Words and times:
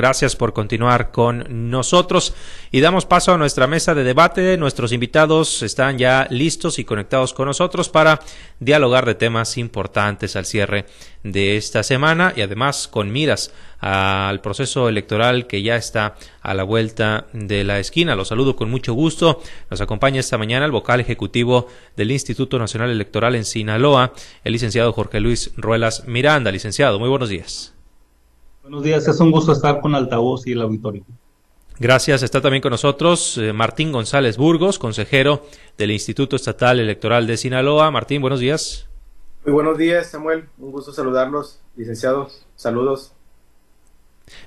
Gracias 0.00 0.36
por 0.36 0.52
continuar 0.52 1.10
con 1.10 1.70
nosotros 1.72 2.32
y 2.70 2.80
damos 2.80 3.04
paso 3.04 3.32
a 3.32 3.36
nuestra 3.36 3.66
mesa 3.66 3.96
de 3.96 4.04
debate. 4.04 4.56
Nuestros 4.56 4.92
invitados 4.92 5.60
están 5.64 5.98
ya 5.98 6.28
listos 6.30 6.78
y 6.78 6.84
conectados 6.84 7.34
con 7.34 7.46
nosotros 7.46 7.88
para 7.88 8.20
dialogar 8.60 9.06
de 9.06 9.16
temas 9.16 9.58
importantes 9.58 10.36
al 10.36 10.46
cierre 10.46 10.86
de 11.24 11.56
esta 11.56 11.82
semana 11.82 12.32
y 12.36 12.42
además 12.42 12.86
con 12.86 13.10
miras 13.10 13.52
al 13.80 14.40
proceso 14.40 14.88
electoral 14.88 15.48
que 15.48 15.64
ya 15.64 15.74
está 15.74 16.14
a 16.42 16.54
la 16.54 16.62
vuelta 16.62 17.26
de 17.32 17.64
la 17.64 17.80
esquina. 17.80 18.14
Los 18.14 18.28
saludo 18.28 18.54
con 18.54 18.70
mucho 18.70 18.92
gusto. 18.92 19.42
Nos 19.68 19.80
acompaña 19.80 20.20
esta 20.20 20.38
mañana 20.38 20.64
el 20.64 20.70
vocal 20.70 21.00
ejecutivo 21.00 21.66
del 21.96 22.12
Instituto 22.12 22.60
Nacional 22.60 22.90
Electoral 22.90 23.34
en 23.34 23.44
Sinaloa, 23.44 24.12
el 24.44 24.52
licenciado 24.52 24.92
Jorge 24.92 25.18
Luis 25.18 25.50
Ruelas 25.56 26.06
Miranda. 26.06 26.52
Licenciado, 26.52 27.00
muy 27.00 27.08
buenos 27.08 27.30
días. 27.30 27.74
Buenos 28.68 28.84
días, 28.84 29.08
es 29.08 29.18
un 29.18 29.30
gusto 29.30 29.52
estar 29.52 29.80
con 29.80 29.94
Altavoz 29.94 30.46
y 30.46 30.52
el 30.52 30.60
auditorio. 30.60 31.02
Gracias. 31.78 32.22
Está 32.22 32.42
también 32.42 32.60
con 32.60 32.70
nosotros 32.70 33.38
eh, 33.38 33.54
Martín 33.54 33.92
González 33.92 34.36
Burgos, 34.36 34.78
consejero 34.78 35.46
del 35.78 35.90
Instituto 35.90 36.36
Estatal 36.36 36.78
Electoral 36.78 37.26
de 37.26 37.38
Sinaloa. 37.38 37.90
Martín, 37.90 38.20
buenos 38.20 38.40
días. 38.40 38.86
Muy 39.46 39.54
buenos 39.54 39.78
días, 39.78 40.10
Samuel. 40.10 40.50
Un 40.58 40.70
gusto 40.70 40.92
saludarlos, 40.92 41.62
licenciados. 41.76 42.44
Saludos. 42.56 43.14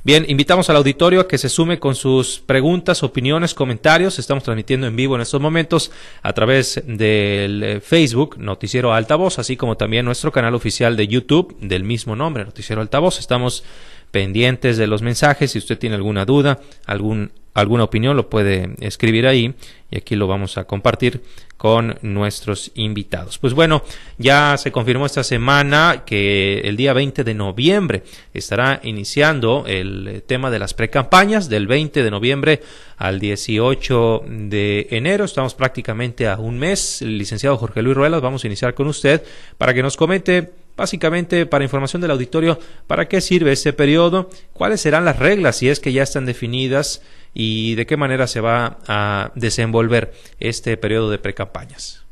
Bien, 0.03 0.23
invitamos 0.27 0.69
al 0.69 0.75
auditorio 0.75 1.21
a 1.21 1.27
que 1.27 1.39
se 1.39 1.49
sume 1.49 1.79
con 1.79 1.95
sus 1.95 2.39
preguntas, 2.39 3.01
opiniones, 3.01 3.55
comentarios. 3.55 4.19
Estamos 4.19 4.43
transmitiendo 4.43 4.85
en 4.85 4.95
vivo 4.95 5.15
en 5.15 5.21
estos 5.21 5.41
momentos 5.41 5.91
a 6.21 6.33
través 6.33 6.83
del 6.85 7.63
eh, 7.63 7.81
Facebook 7.81 8.37
Noticiero 8.37 8.93
Altavoz, 8.93 9.39
así 9.39 9.57
como 9.57 9.77
también 9.77 10.05
nuestro 10.05 10.31
canal 10.31 10.53
oficial 10.53 10.95
de 10.95 11.07
YouTube 11.07 11.57
del 11.59 11.83
mismo 11.83 12.15
nombre, 12.15 12.45
Noticiero 12.45 12.83
Altavoz. 12.83 13.17
Estamos 13.17 13.63
pendientes 14.11 14.77
de 14.77 14.87
los 14.87 15.01
mensajes. 15.01 15.51
Si 15.51 15.57
usted 15.57 15.79
tiene 15.79 15.95
alguna 15.95 16.25
duda, 16.25 16.59
algún, 16.85 17.31
alguna 17.53 17.83
opinión, 17.85 18.15
lo 18.15 18.29
puede 18.29 18.75
escribir 18.79 19.27
ahí 19.27 19.55
y 19.89 19.97
aquí 19.97 20.15
lo 20.15 20.27
vamos 20.27 20.57
a 20.57 20.65
compartir 20.65 21.21
con 21.57 21.97
nuestros 22.01 22.71
invitados. 22.73 23.37
Pues 23.37 23.53
bueno, 23.53 23.83
ya 24.17 24.55
se 24.57 24.71
confirmó 24.71 25.05
esta 25.05 25.23
semana 25.23 26.03
que 26.05 26.61
el 26.61 26.75
día 26.75 26.91
20 26.93 27.23
de 27.23 27.33
noviembre 27.35 28.03
estará 28.33 28.79
iniciando 28.81 29.65
el 29.67 30.23
tema 30.25 30.49
de 30.49 30.57
las 30.57 30.73
precampañas 30.73 31.49
del 31.49 31.67
20 31.67 32.03
de 32.03 32.09
noviembre 32.09 32.61
al 32.97 33.19
18 33.19 34.23
de 34.27 34.87
enero. 34.89 35.25
Estamos 35.25 35.53
prácticamente 35.53 36.27
a 36.27 36.37
un 36.37 36.57
mes. 36.57 37.03
El 37.03 37.19
licenciado 37.19 37.57
Jorge 37.57 37.83
Luis 37.83 37.95
Ruelas, 37.95 38.21
vamos 38.21 38.43
a 38.43 38.47
iniciar 38.47 38.73
con 38.73 38.87
usted 38.87 39.21
para 39.59 39.73
que 39.73 39.83
nos 39.83 39.97
comente 39.97 40.60
Básicamente, 40.75 41.45
para 41.45 41.63
información 41.63 42.01
del 42.01 42.11
auditorio, 42.11 42.57
¿para 42.87 43.07
qué 43.07 43.21
sirve 43.21 43.51
este 43.51 43.73
periodo? 43.73 44.29
¿Cuáles 44.53 44.81
serán 44.81 45.05
las 45.05 45.19
reglas 45.19 45.57
si 45.57 45.69
es 45.69 45.79
que 45.79 45.93
ya 45.93 46.03
están 46.03 46.25
definidas? 46.25 47.01
¿Y 47.33 47.75
de 47.75 47.85
qué 47.85 47.97
manera 47.97 48.27
se 48.27 48.41
va 48.41 48.79
a 48.87 49.31
desenvolver 49.35 50.13
este 50.39 50.75
periodo 50.77 51.09
de 51.09 51.19
precampañas? 51.19 52.05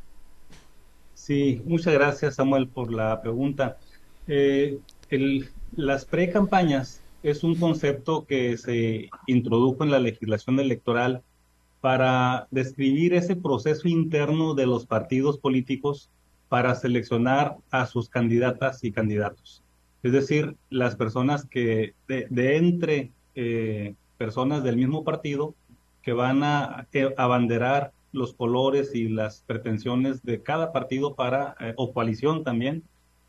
Sí, 1.14 1.62
muchas 1.66 1.94
gracias 1.94 2.36
Samuel 2.36 2.68
por 2.68 2.92
la 2.92 3.22
pregunta. 3.22 3.78
Eh, 4.28 4.80
las 5.76 6.06
precampañas 6.06 7.02
es 7.24 7.44
un 7.44 7.56
concepto 7.56 8.26
que 8.26 8.58
se 8.58 9.10
introdujo 9.28 9.84
en 9.84 9.92
la 9.92 10.00
legislación 10.00 10.60
electoral 10.60 11.22
para 11.82 12.48
describir 12.52 13.14
ese 13.14 13.36
proceso 13.36 13.88
interno 13.88 14.54
de 14.54 14.66
los 14.66 14.86
partidos 14.86 15.38
políticos 15.38 16.10
para 16.50 16.76
seleccionar 16.76 17.58
a 17.72 17.86
sus 17.86 18.10
candidatas 18.10 18.84
y 18.84 18.92
candidatos. 18.92 19.64
Es 20.04 20.12
decir, 20.12 20.56
las 20.70 20.96
personas 20.96 21.46
que 21.46 21.94
de, 22.08 22.58
entre 22.58 23.12
eh, 23.36 23.96
personas 24.18 24.64
del 24.64 24.78
mismo 24.78 25.04
partido 25.04 25.54
que 26.02 26.14
van 26.14 26.44
a 26.44 26.88
eh, 26.94 27.14
abanderar 27.18 27.92
los 28.12 28.34
colores 28.34 28.96
y 28.96 29.10
las 29.10 29.44
pretensiones 29.46 30.24
de 30.24 30.42
cada 30.42 30.72
partido 30.72 31.16
para, 31.16 31.56
eh, 31.60 31.74
o 31.78 31.94
coalición 31.94 32.44
también, 32.44 32.84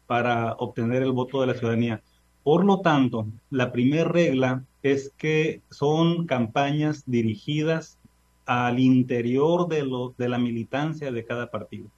para 0.06 0.54
obtener 0.54 1.02
el 1.02 1.12
voto 1.12 1.40
de 1.40 1.48
la 1.48 1.54
ciudadanía. 1.54 2.02
Por 2.42 2.64
lo 2.64 2.80
tanto, 2.80 3.26
la 3.50 3.70
primera 3.70 4.08
regla 4.08 4.64
es 4.82 5.12
que 5.18 5.60
son 5.70 6.26
campañas 6.26 7.02
dirigidas 7.06 7.98
al 8.46 8.80
interior 8.80 9.68
de, 9.68 10.28
la 10.28 10.38
militancia 10.38 11.12
de 11.12 11.24
cada 11.24 11.50
partido. 11.50 11.88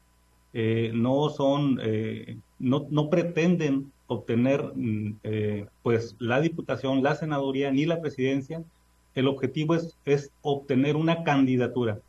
Eh, 0.55 0.91
no 0.95 1.31
son, 1.31 1.79
eh, 1.83 2.37
no, 2.59 2.87
no, 2.91 3.09
pretenden 3.09 3.91
obtener 4.07 4.73
mm, 4.75 5.17
eh, 5.23 5.67
pues 5.83 6.15
la 6.19 6.41
diputación, 6.41 7.03
la 7.03 7.15
senaduría 7.15 7.71
ni 7.71 7.87
la 7.87 8.01
presidencia. 8.01 8.63
El 9.15 9.29
objetivo 9.29 9.75
es, 9.75 9.97
es 10.05 10.31
obtener 10.43 10.97
una 10.97 11.25
candidatura. 11.25 12.01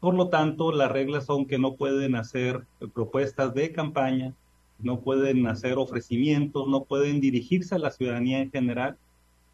por 0.00 0.14
lo 0.14 0.28
tanto, 0.28 0.72
las 0.72 0.90
reglas 0.90 1.26
son 1.26 1.46
que 1.46 1.58
no 1.58 1.74
pueden 1.76 2.16
hacer 2.16 2.64
propuestas 2.94 3.54
de 3.54 3.70
campaña, 3.72 4.34
no 4.80 5.00
pueden 5.00 5.46
hacer 5.46 5.78
ofrecimientos, 5.78 6.66
no 6.68 6.84
pueden 6.84 7.20
dirigirse 7.20 7.74
a 7.74 7.78
la 7.78 7.90
ciudadanía 7.90 8.40
en 8.40 8.50
general. 8.50 8.96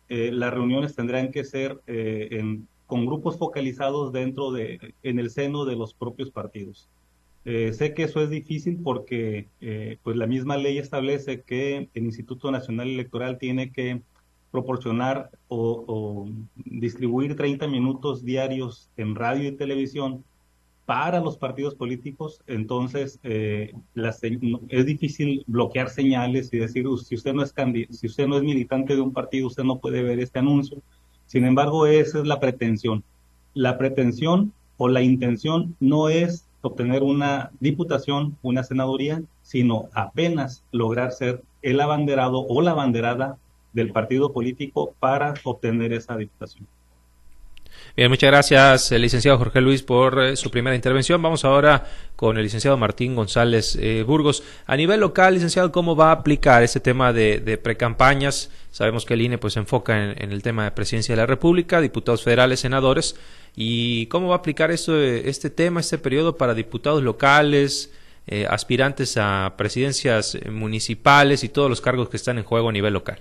las 0.09 0.55
reuniones 0.55 0.95
tendrán 0.95 1.31
que 1.33 1.45
ser 1.45 1.81
en, 1.87 2.67
con 2.87 3.07
grupos 3.07 3.37
focalizados 3.39 4.13
dentro 4.13 4.53
de, 4.53 4.95
en 5.03 5.19
el 5.19 5.31
seno 5.31 5.65
de 5.65 5.77
los 5.77 5.93
propios 5.95 6.31
partidos. 6.31 6.89
Eh, 7.49 7.73
sé 7.73 7.95
que 7.95 8.03
eso 8.03 8.21
es 8.21 8.29
difícil 8.29 8.81
porque 8.83 9.47
eh, 9.61 9.99
pues 10.03 10.17
la 10.17 10.27
misma 10.27 10.57
ley 10.57 10.79
establece 10.79 11.43
que 11.43 11.89
el 11.95 12.05
Instituto 12.05 12.51
Nacional 12.51 12.89
Electoral 12.89 13.39
tiene 13.39 13.71
que 13.71 14.03
proporcionar 14.51 15.31
o, 15.47 16.29
distribuir 16.57 17.37
30 17.37 17.69
minutos 17.69 18.25
diarios 18.25 18.91
en 18.97 19.15
radio 19.15 19.49
y 19.49 19.53
televisión 19.53 20.25
para 20.87 21.21
los 21.21 21.37
partidos 21.37 21.77
políticos, 21.77 22.41
entonces 22.49 23.21
eh, 23.23 23.75
es 24.69 24.87
difícil 24.87 25.45
bloquear 25.47 25.89
señales 25.89 26.53
y 26.53 26.59
decir, 26.59 26.85
si 27.05 27.15
usted, 27.15 27.33
no 27.33 27.45
es 27.45 27.55
si 27.91 28.07
usted 28.09 28.27
no 28.27 28.39
es 28.39 28.43
militante 28.43 28.97
de 28.97 29.01
un 29.01 29.13
partido, 29.13 29.47
usted 29.47 29.63
no 29.63 29.79
puede 29.79 30.03
ver 30.03 30.19
este 30.19 30.41
anuncio. 30.41 30.83
Sin 31.27 31.45
embargo, 31.45 31.87
esa 31.87 32.19
es 32.21 32.27
la 32.27 32.41
pretensión. 32.41 33.05
La 33.55 33.79
pretensión 33.79 34.53
o 34.79 34.89
la 34.89 35.03
intención 35.03 35.77
no 35.79 36.09
es 36.09 36.46
obtener 36.67 37.03
una 37.03 37.51
diputación, 37.61 38.37
una 38.43 38.63
senaduría, 38.63 39.23
sino 39.43 39.89
apenas 39.95 40.65
lograr 40.73 41.13
ser 41.13 41.43
el 41.63 41.81
abanderado 41.81 42.47
o 42.47 42.63
la 42.63 42.73
abanderada 42.73 43.39
del 43.73 43.93
partido 43.93 44.33
político 44.33 44.95
para 44.99 45.35
obtener 45.45 45.93
esa 45.93 46.17
diputación. 46.17 46.67
Bien, 47.97 48.11
muchas 48.11 48.31
gracias, 48.31 48.93
el 48.93 49.01
licenciado 49.01 49.39
Jorge 49.39 49.63
Luis, 49.63 49.83
por 49.83 50.23
eh, 50.23 50.37
su 50.37 50.51
primera 50.51 50.77
intervención. 50.77 51.23
Vamos 51.23 51.47
ahora 51.47 51.87
con 52.15 52.37
el 52.37 52.43
licenciado 52.43 52.77
Martín 52.77 53.15
González 53.15 53.75
eh, 53.81 54.05
Burgos. 54.07 54.43
A 54.67 54.77
nivel 54.77 55.01
local, 55.01 55.33
licenciado, 55.33 55.73
¿cómo 55.73 55.97
va 55.97 56.11
a 56.11 56.13
aplicar 56.13 56.63
ese 56.63 56.79
tema 56.79 57.15
de, 57.15 57.59
precampañas? 57.63 58.51
Sabemos 58.71 59.07
que 59.07 59.15
el 59.15 59.23
INE 59.23 59.39
pues, 59.39 59.55
se 59.55 59.61
enfoca 59.61 60.13
en, 60.13 60.31
el 60.31 60.43
tema 60.43 60.65
de 60.65 60.73
presidencia 60.73 61.15
de 61.15 61.23
la 61.23 61.27
República, 61.27 61.81
diputados 61.81 62.23
federales, 62.23 62.61
senadores. 62.61 63.17
¿Y 63.55 64.05
cómo 64.09 64.29
va 64.29 64.35
a 64.35 64.39
aplicar 64.41 64.71
esto, 64.71 65.01
este 65.01 65.49
tema, 65.49 65.81
este 65.81 65.97
periodo 65.97 66.37
para 66.37 66.53
diputados 66.53 67.03
locales, 67.03 67.91
eh, 68.27 68.47
aspirantes 68.51 69.17
a 69.17 69.55
presidencias 69.57 70.37
municipales 70.51 71.45
y 71.45 71.49
todos 71.49 71.71
los 71.71 71.81
cargos 71.81 72.11
que 72.11 72.19
están 72.19 72.37
en 72.37 72.45
juego 72.45 72.69
a 72.69 72.73
nivel 72.73 72.93
local? 72.93 73.21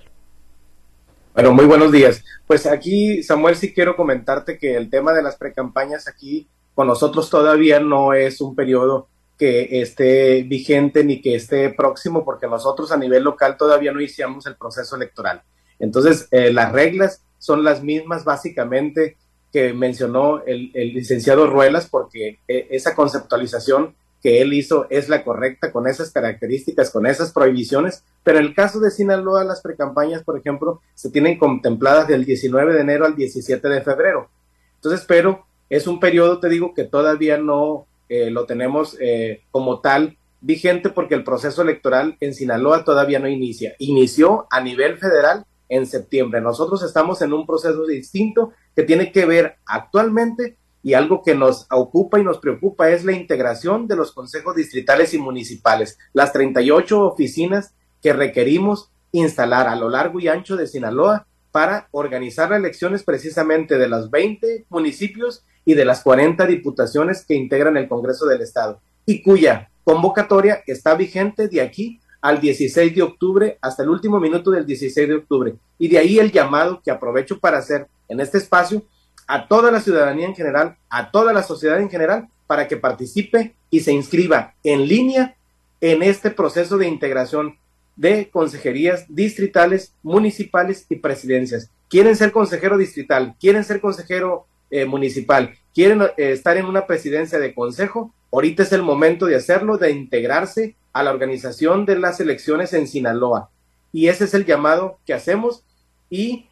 Bueno, 1.36 1.52
muy 1.52 1.66
buenos 1.66 1.92
días. 1.92 2.24
Pues 2.46 2.64
aquí, 2.64 3.22
Samuel, 3.22 3.56
sí 3.56 3.74
quiero 3.74 3.94
comentarte 3.94 4.56
que 4.56 4.74
el 4.74 4.88
tema 4.88 5.12
de 5.12 5.22
las 5.22 5.36
precampañas 5.36 6.08
aquí 6.08 6.48
con 6.74 6.86
nosotros 6.86 7.28
todavía 7.28 7.78
no 7.78 8.14
es 8.14 8.40
un 8.40 8.54
periodo 8.54 9.08
que 9.36 9.82
esté 9.82 10.44
vigente 10.44 11.04
ni 11.04 11.20
que 11.20 11.34
esté 11.34 11.68
próximo, 11.68 12.24
porque 12.24 12.46
nosotros 12.46 12.90
a 12.90 12.96
nivel 12.96 13.22
local 13.22 13.58
todavía 13.58 13.92
no 13.92 14.00
iniciamos 14.00 14.46
el 14.46 14.56
proceso 14.56 14.96
electoral. 14.96 15.42
Entonces, 15.78 16.26
eh, 16.30 16.50
las 16.54 16.72
reglas 16.72 17.22
son 17.36 17.64
las 17.64 17.82
mismas 17.82 18.24
básicamente 18.24 19.18
que 19.52 19.74
mencionó 19.74 20.42
el, 20.46 20.72
licenciado 20.72 21.48
Ruelas, 21.48 21.86
porque 21.86 22.38
eh, 22.48 22.68
esa 22.70 22.94
conceptualización 22.94 23.94
que 24.22 24.40
él 24.40 24.52
hizo 24.52 24.86
es 24.90 25.08
la 25.08 25.24
correcta 25.24 25.72
con 25.72 25.86
esas 25.86 26.10
características, 26.10 26.90
con 26.90 27.06
esas 27.06 27.32
prohibiciones, 27.32 28.04
pero 28.24 28.38
en 28.38 28.46
el 28.46 28.54
caso 28.54 28.80
de 28.80 28.90
Sinaloa, 28.90 29.44
las 29.44 29.60
precampañas, 29.60 30.24
por 30.24 30.38
ejemplo, 30.38 30.80
se 30.94 31.10
tienen 31.10 31.38
contempladas 31.38 32.08
del 32.08 32.24
19 32.24 32.74
de 32.74 32.80
enero 32.80 33.06
al 33.06 33.14
17 33.14 33.68
de 33.68 33.82
febrero. 33.82 34.28
Entonces, 34.76 35.04
pero 35.06 35.46
es 35.68 35.86
un 35.86 36.00
periodo, 36.00 36.40
te 36.40 36.48
digo, 36.48 36.74
que 36.74 36.84
todavía 36.84 37.38
no 37.38 37.86
eh, 38.08 38.30
lo 38.30 38.46
tenemos 38.46 38.96
eh, 39.00 39.42
como 39.50 39.80
tal 39.80 40.16
vigente 40.40 40.90
porque 40.90 41.14
el 41.14 41.24
proceso 41.24 41.62
electoral 41.62 42.16
en 42.20 42.34
Sinaloa 42.34 42.84
todavía 42.84 43.18
no 43.18 43.28
inicia. 43.28 43.74
Inició 43.78 44.46
a 44.50 44.60
nivel 44.60 44.98
federal 44.98 45.44
en 45.68 45.86
septiembre. 45.86 46.40
Nosotros 46.40 46.82
estamos 46.82 47.20
en 47.22 47.32
un 47.32 47.46
proceso 47.46 47.84
distinto 47.86 48.52
que 48.74 48.84
tiene 48.84 49.10
que 49.10 49.26
ver 49.26 49.56
actualmente 49.66 50.56
y 50.86 50.94
algo 50.94 51.20
que 51.20 51.34
nos 51.34 51.66
ocupa 51.72 52.20
y 52.20 52.22
nos 52.22 52.38
preocupa 52.38 52.90
es 52.90 53.04
la 53.04 53.10
integración 53.10 53.88
de 53.88 53.96
los 53.96 54.12
consejos 54.12 54.54
distritales 54.54 55.14
y 55.14 55.18
municipales, 55.18 55.98
las 56.12 56.32
38 56.32 57.04
oficinas 57.04 57.74
que 58.00 58.12
requerimos 58.12 58.92
instalar 59.10 59.66
a 59.66 59.74
lo 59.74 59.88
largo 59.88 60.20
y 60.20 60.28
ancho 60.28 60.54
de 60.54 60.68
Sinaloa 60.68 61.26
para 61.50 61.88
organizar 61.90 62.52
elecciones 62.52 63.02
precisamente 63.02 63.78
de 63.78 63.88
los 63.88 64.12
20 64.12 64.66
municipios 64.68 65.44
y 65.64 65.74
de 65.74 65.84
las 65.84 66.04
40 66.04 66.46
diputaciones 66.46 67.26
que 67.26 67.34
integran 67.34 67.76
el 67.76 67.88
Congreso 67.88 68.24
del 68.26 68.42
Estado 68.42 68.80
y 69.06 69.24
cuya 69.24 69.72
convocatoria 69.82 70.62
está 70.68 70.94
vigente 70.94 71.48
de 71.48 71.62
aquí 71.62 72.00
al 72.20 72.40
16 72.40 72.94
de 72.94 73.02
octubre 73.02 73.58
hasta 73.60 73.82
el 73.82 73.88
último 73.88 74.20
minuto 74.20 74.52
del 74.52 74.64
16 74.64 75.08
de 75.08 75.14
octubre. 75.16 75.56
Y 75.80 75.88
de 75.88 75.98
ahí 75.98 76.20
el 76.20 76.30
llamado 76.30 76.80
que 76.80 76.92
aprovecho 76.92 77.40
para 77.40 77.58
hacer 77.58 77.88
en 78.08 78.20
este 78.20 78.38
espacio 78.38 78.84
a 79.26 79.48
toda 79.48 79.70
la 79.70 79.80
ciudadanía 79.80 80.26
en 80.26 80.34
general, 80.34 80.76
a 80.88 81.10
toda 81.10 81.32
la 81.32 81.42
sociedad 81.42 81.80
en 81.80 81.90
general, 81.90 82.28
para 82.46 82.68
que 82.68 82.76
participe 82.76 83.54
y 83.70 83.80
se 83.80 83.92
inscriba 83.92 84.54
en 84.62 84.86
línea 84.86 85.36
en 85.80 86.02
este 86.02 86.30
proceso 86.30 86.78
de 86.78 86.88
integración 86.88 87.56
de 87.96 88.30
consejerías 88.30 89.06
distritales, 89.08 89.92
municipales 90.02 90.86
y 90.88 90.96
presidencias. 90.96 91.70
Quieren 91.88 92.16
ser 92.16 92.32
consejero 92.32 92.76
distrital, 92.76 93.34
quieren 93.40 93.64
ser 93.64 93.80
consejero 93.80 94.46
eh, 94.70 94.84
municipal, 94.84 95.54
quieren 95.74 96.02
eh, 96.02 96.32
estar 96.32 96.56
en 96.56 96.66
una 96.66 96.86
presidencia 96.86 97.38
de 97.38 97.54
consejo, 97.54 98.12
ahorita 98.32 98.62
es 98.62 98.72
el 98.72 98.82
momento 98.82 99.26
de 99.26 99.36
hacerlo, 99.36 99.78
de 99.78 99.92
integrarse 99.92 100.76
a 100.92 101.02
la 101.02 101.10
organización 101.10 101.86
de 101.86 101.98
las 101.98 102.20
elecciones 102.20 102.72
en 102.72 102.86
Sinaloa. 102.86 103.50
Y 103.92 104.08
ese 104.08 104.24
es 104.24 104.34
el 104.34 104.44
llamado 104.44 104.98
que 105.06 105.14
hacemos 105.14 105.62
y 106.10 106.46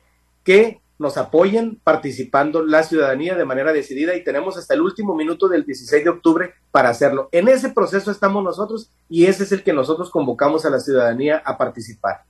que 0.45 0.81
nos 0.99 1.17
apoyen 1.17 1.81
participando 1.83 2.65
la 2.65 2.83
ciudadanía 2.83 3.35
de 3.35 3.45
manera 3.45 3.73
decidida 3.73 4.15
y 4.15 4.23
tenemos 4.23 4.57
hasta 4.57 4.75
el 4.75 4.81
último 4.81 5.15
minuto 5.15 5.49
del 5.49 5.65
16 5.65 6.05
de 6.05 6.11
octubre 6.11 6.55
para 6.71 6.91
hacerlo. 6.91 7.29
En 7.33 7.49
ese 7.49 7.71
proceso 7.71 8.11
estamos 8.11 8.45
nosotros 8.45 8.91
y 9.09 9.27
ese 9.27 9.45
es 9.45 9.53
el 9.53 9.63
que 9.63 9.73
nosotros 9.73 10.11
convocamos 10.11 10.65
a 10.65 10.71
la 10.71 10.81
ciudadanía 10.81 11.43
a 11.45 11.59
participar. 11.59 12.23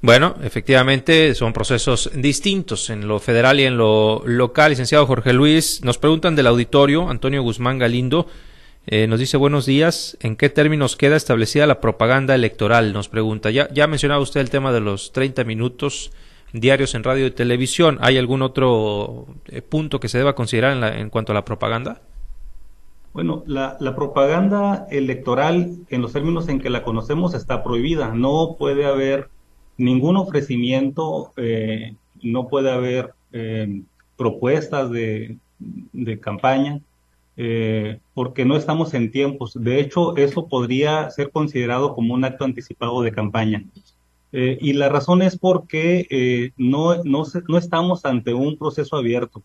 Bueno, 0.00 0.36
efectivamente 0.42 1.34
son 1.34 1.54
procesos 1.54 2.10
distintos 2.14 2.90
en 2.90 3.08
lo 3.08 3.20
federal 3.20 3.58
y 3.60 3.64
en 3.64 3.78
lo 3.78 4.22
local. 4.26 4.70
Licenciado 4.70 5.06
Jorge 5.06 5.32
Luis, 5.32 5.82
nos 5.82 5.96
preguntan 5.96 6.36
del 6.36 6.46
auditorio, 6.46 7.08
Antonio 7.08 7.42
Guzmán 7.42 7.78
Galindo, 7.78 8.26
eh, 8.86 9.06
nos 9.06 9.18
dice 9.18 9.38
buenos 9.38 9.64
días, 9.64 10.18
¿en 10.20 10.36
qué 10.36 10.50
términos 10.50 10.96
queda 10.96 11.16
establecida 11.16 11.66
la 11.66 11.80
propaganda 11.80 12.34
electoral? 12.34 12.92
Nos 12.92 13.08
pregunta, 13.08 13.50
ya, 13.50 13.66
ya 13.72 13.86
mencionaba 13.86 14.20
usted 14.20 14.40
el 14.42 14.50
tema 14.50 14.72
de 14.72 14.80
los 14.80 15.12
30 15.12 15.44
minutos 15.44 16.12
diarios 16.54 16.94
en 16.94 17.04
radio 17.04 17.26
y 17.26 17.30
televisión. 17.30 17.98
¿Hay 18.00 18.16
algún 18.16 18.40
otro 18.40 19.26
eh, 19.46 19.60
punto 19.60 20.00
que 20.00 20.08
se 20.08 20.18
deba 20.18 20.34
considerar 20.34 20.76
en, 20.76 20.84
en 20.84 21.10
cuanto 21.10 21.32
a 21.32 21.34
la 21.34 21.44
propaganda? 21.44 22.00
Bueno, 23.12 23.44
la, 23.46 23.76
la, 23.78 23.94
propaganda 23.94 24.86
electoral, 24.90 25.76
en 25.88 26.02
los 26.02 26.12
términos 26.12 26.48
en 26.48 26.60
que 26.60 26.70
la 26.70 26.82
conocemos, 26.82 27.34
está 27.34 27.62
prohibida. 27.62 28.12
No 28.12 28.56
puede 28.58 28.86
haber 28.86 29.28
ningún 29.76 30.16
ofrecimiento, 30.16 31.32
eh, 31.36 31.94
no 32.22 32.48
puede 32.48 32.72
haber 32.72 33.14
eh, 33.32 33.82
propuestas 34.16 34.90
de, 34.90 35.36
de 35.92 36.18
campaña, 36.18 36.80
eh, 37.36 37.98
porque 38.14 38.44
no 38.44 38.56
estamos 38.56 38.94
en 38.94 39.10
tiempos. 39.10 39.52
De 39.54 39.80
hecho, 39.80 40.16
eso 40.16 40.48
podría 40.48 41.10
ser 41.10 41.30
considerado 41.30 41.94
como 41.94 42.14
un 42.14 42.24
acto 42.24 42.44
anticipado 42.44 43.02
de 43.02 43.12
campaña. 43.12 43.64
Eh, 44.36 44.58
y 44.60 44.72
la 44.72 44.88
razón 44.88 45.22
es 45.22 45.38
porque 45.38 46.08
eh, 46.10 46.50
no, 46.56 47.04
no, 47.04 47.22
no, 47.46 47.56
estamos 47.56 48.04
ante 48.04 48.34
un 48.34 48.58
proceso 48.58 48.96
abierto. 48.96 49.44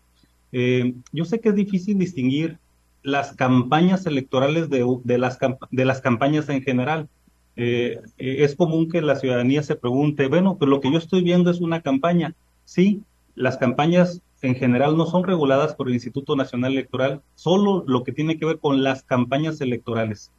Eh, 0.50 0.94
yo 1.12 1.24
sé 1.24 1.38
que 1.38 1.50
es 1.50 1.54
difícil 1.54 1.96
distinguir 1.96 2.58
las 3.04 3.36
campañas 3.36 4.04
electorales 4.06 4.68
de, 4.68 4.84
de, 5.04 5.18
las, 5.18 5.38
de 5.70 5.84
las 5.84 6.00
campañas 6.00 6.48
en 6.48 6.62
general. 6.62 7.08
es 7.54 8.56
común 8.56 8.88
que 8.90 9.00
la 9.00 9.14
ciudadanía 9.14 9.62
se 9.62 9.76
pregunte, 9.76 10.26
bueno, 10.26 10.56
pero 10.58 10.72
lo 10.72 10.80
que 10.80 10.90
yo 10.90 10.98
estoy 10.98 11.22
viendo 11.22 11.52
es 11.52 11.60
una 11.60 11.82
campaña. 11.82 12.34
Sí, 12.64 13.04
las 13.36 13.58
campañas 13.58 14.22
en 14.42 14.56
general 14.56 14.96
no 14.96 15.06
son 15.06 15.22
reguladas 15.22 15.76
por 15.76 15.86
el 15.86 15.94
Instituto 15.94 16.34
Nacional 16.34 16.72
Electoral, 16.72 17.22
solo 17.36 17.84
lo 17.86 18.02
que 18.02 18.10
tiene 18.10 18.38
que 18.38 18.46
ver 18.46 18.58
con 18.58 18.82
las 18.82 19.04
campañas 19.04 19.60
electorales. 19.60 20.32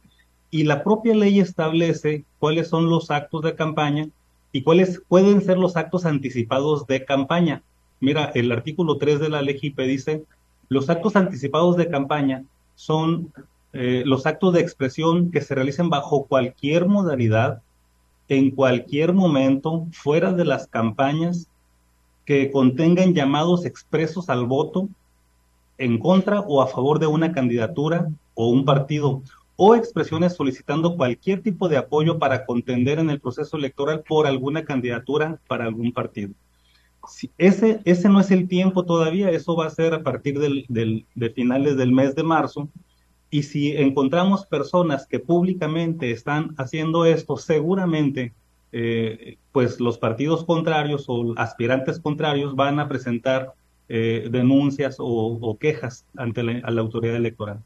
Y 0.50 0.64
la 0.64 0.84
propia 0.84 1.14
ley 1.14 1.40
establece 1.40 2.26
cuáles 2.38 2.68
son 2.68 2.90
los 2.90 3.10
actos 3.10 3.40
de 3.42 3.54
campaña 3.54 4.08
y 4.52 4.62
cuáles 4.62 5.02
pueden 5.08 5.40
ser 5.40 5.58
los 5.58 5.76
actos 5.76 6.04
anticipados 6.04 6.86
de 6.86 7.04
campaña. 7.04 7.62
Mira, 8.00 8.30
el 8.34 8.52
artículo 8.52 8.98
3 8.98 9.20
de 9.20 9.28
la 9.30 9.42
LGIP 9.42 9.78
dice, 9.80 10.24
los 10.68 10.90
actos 10.90 11.16
anticipados 11.16 11.76
de 11.76 11.88
campaña 11.88 12.44
son 12.74 13.32
eh, 13.72 14.02
los 14.04 14.26
actos 14.26 14.52
de 14.52 14.60
expresión 14.60 15.30
que 15.30 15.40
se 15.40 15.54
realicen 15.54 15.88
bajo 15.88 16.26
cualquier 16.26 16.86
modalidad, 16.86 17.62
en 18.28 18.50
cualquier 18.50 19.12
momento, 19.12 19.86
fuera 19.92 20.32
de 20.32 20.44
las 20.44 20.66
campañas, 20.66 21.48
que 22.24 22.50
contengan 22.50 23.14
llamados 23.14 23.64
expresos 23.64 24.28
al 24.28 24.46
voto 24.46 24.88
en 25.78 25.98
contra 25.98 26.40
o 26.40 26.62
a 26.62 26.66
favor 26.66 26.98
de 26.98 27.06
una 27.06 27.32
candidatura 27.32 28.08
o 28.34 28.48
un 28.48 28.64
partido, 28.64 29.22
o 29.56 29.74
expresiones 29.74 30.34
solicitando 30.34 30.96
cualquier 30.96 31.42
tipo 31.42 31.68
de 31.68 31.76
apoyo 31.76 32.18
para 32.18 32.44
contender 32.44 32.98
en 32.98 33.10
el 33.10 33.20
proceso 33.20 33.56
electoral 33.56 34.02
por 34.06 34.26
alguna 34.26 34.64
candidatura 34.64 35.38
para 35.46 35.64
algún 35.64 35.92
partido. 35.92 36.32
Si 37.08 37.30
ese, 37.36 37.80
ese 37.84 38.08
no 38.08 38.20
es 38.20 38.30
el 38.30 38.48
tiempo 38.48 38.84
todavía, 38.84 39.30
eso 39.30 39.56
va 39.56 39.66
a 39.66 39.70
ser 39.70 39.92
a 39.92 40.02
partir 40.02 40.38
del, 40.38 40.66
de 41.14 41.30
finales 41.30 41.76
del 41.76 41.92
mes 41.92 42.14
de 42.14 42.22
marzo. 42.22 42.68
Y 43.30 43.44
si 43.44 43.76
encontramos 43.76 44.46
personas 44.46 45.06
que 45.06 45.18
públicamente 45.18 46.10
están 46.10 46.54
haciendo 46.58 47.04
esto, 47.04 47.36
seguramente 47.36 48.32
eh, 48.72 49.36
pues 49.52 49.80
los 49.80 49.98
partidos 49.98 50.44
contrarios 50.44 51.04
o 51.08 51.34
aspirantes 51.36 52.00
contrarios 52.00 52.54
van 52.54 52.78
a 52.78 52.88
presentar 52.88 53.52
eh, 53.88 54.28
denuncias 54.30 54.96
o, 54.98 55.56
quejas 55.60 56.06
ante 56.16 56.42
la 56.42 56.80
autoridad 56.80 57.16
electoral. 57.16 57.62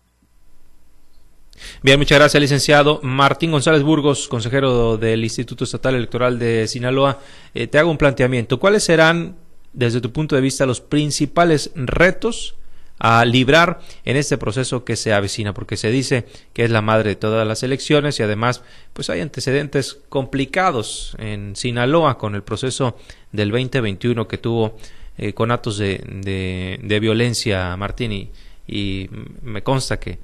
Bien, 1.82 1.98
muchas 1.98 2.18
gracias, 2.18 2.40
licenciado. 2.40 3.00
Martín 3.02 3.50
González 3.50 3.82
Burgos, 3.82 4.28
consejero 4.28 4.96
del 4.96 5.22
Instituto 5.22 5.64
Estatal 5.64 5.94
Electoral 5.94 6.38
de 6.38 6.66
Sinaloa. 6.68 7.20
Eh, 7.54 7.66
te 7.66 7.78
hago 7.78 7.90
un 7.90 7.98
planteamiento. 7.98 8.58
¿Cuáles 8.58 8.84
serán, 8.84 9.36
desde 9.72 10.00
tu 10.00 10.12
punto 10.12 10.36
de 10.36 10.42
vista, 10.42 10.66
los 10.66 10.80
principales 10.80 11.70
retos 11.74 12.54
a 12.98 13.24
librar 13.24 13.80
en 14.04 14.16
este 14.16 14.38
proceso 14.38 14.84
que 14.84 14.96
se 14.96 15.12
avecina? 15.12 15.54
Porque 15.54 15.76
se 15.76 15.90
dice 15.90 16.26
que 16.52 16.64
es 16.64 16.70
la 16.70 16.82
madre 16.82 17.10
de 17.10 17.16
todas 17.16 17.46
las 17.46 17.62
elecciones 17.62 18.18
y 18.20 18.22
además, 18.22 18.62
pues 18.92 19.10
hay 19.10 19.20
antecedentes 19.20 19.98
complicados 20.08 21.16
en 21.18 21.56
Sinaloa 21.56 22.18
con 22.18 22.34
el 22.34 22.42
proceso 22.42 22.96
del 23.32 23.50
2021 23.50 24.26
que 24.28 24.38
tuvo 24.38 24.76
eh, 25.18 25.32
con 25.32 25.50
actos 25.50 25.78
de, 25.78 26.02
de, 26.06 26.78
de, 26.82 27.00
violencia, 27.00 27.74
Martín, 27.76 28.12
y, 28.12 28.30
y 28.66 29.08
me 29.42 29.62
consta 29.62 29.98
que 29.98 30.18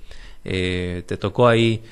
eh, 0.45 1.03
te 1.07 1.17
tocó 1.17 1.47
ahí, 1.47 1.83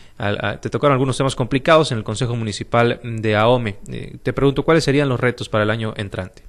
te 0.61 0.71
tocaron 0.71 0.93
algunos 0.93 1.17
temas 1.17 1.37
complicados 1.37 1.93
en 1.93 1.99
el 1.99 2.05
Consejo 2.05 2.35
Municipal 2.35 3.01
de 3.03 3.37
AOME. 3.37 3.77
Eh, 3.89 4.17
te 4.23 4.33
pregunto, 4.33 4.65
¿cuáles 4.65 4.85
serían 4.85 5.09
los 5.09 5.21
retos 5.21 5.49
para 5.49 5.65
el 5.65 5.71
año 5.71 5.95
entrante? 5.97 6.43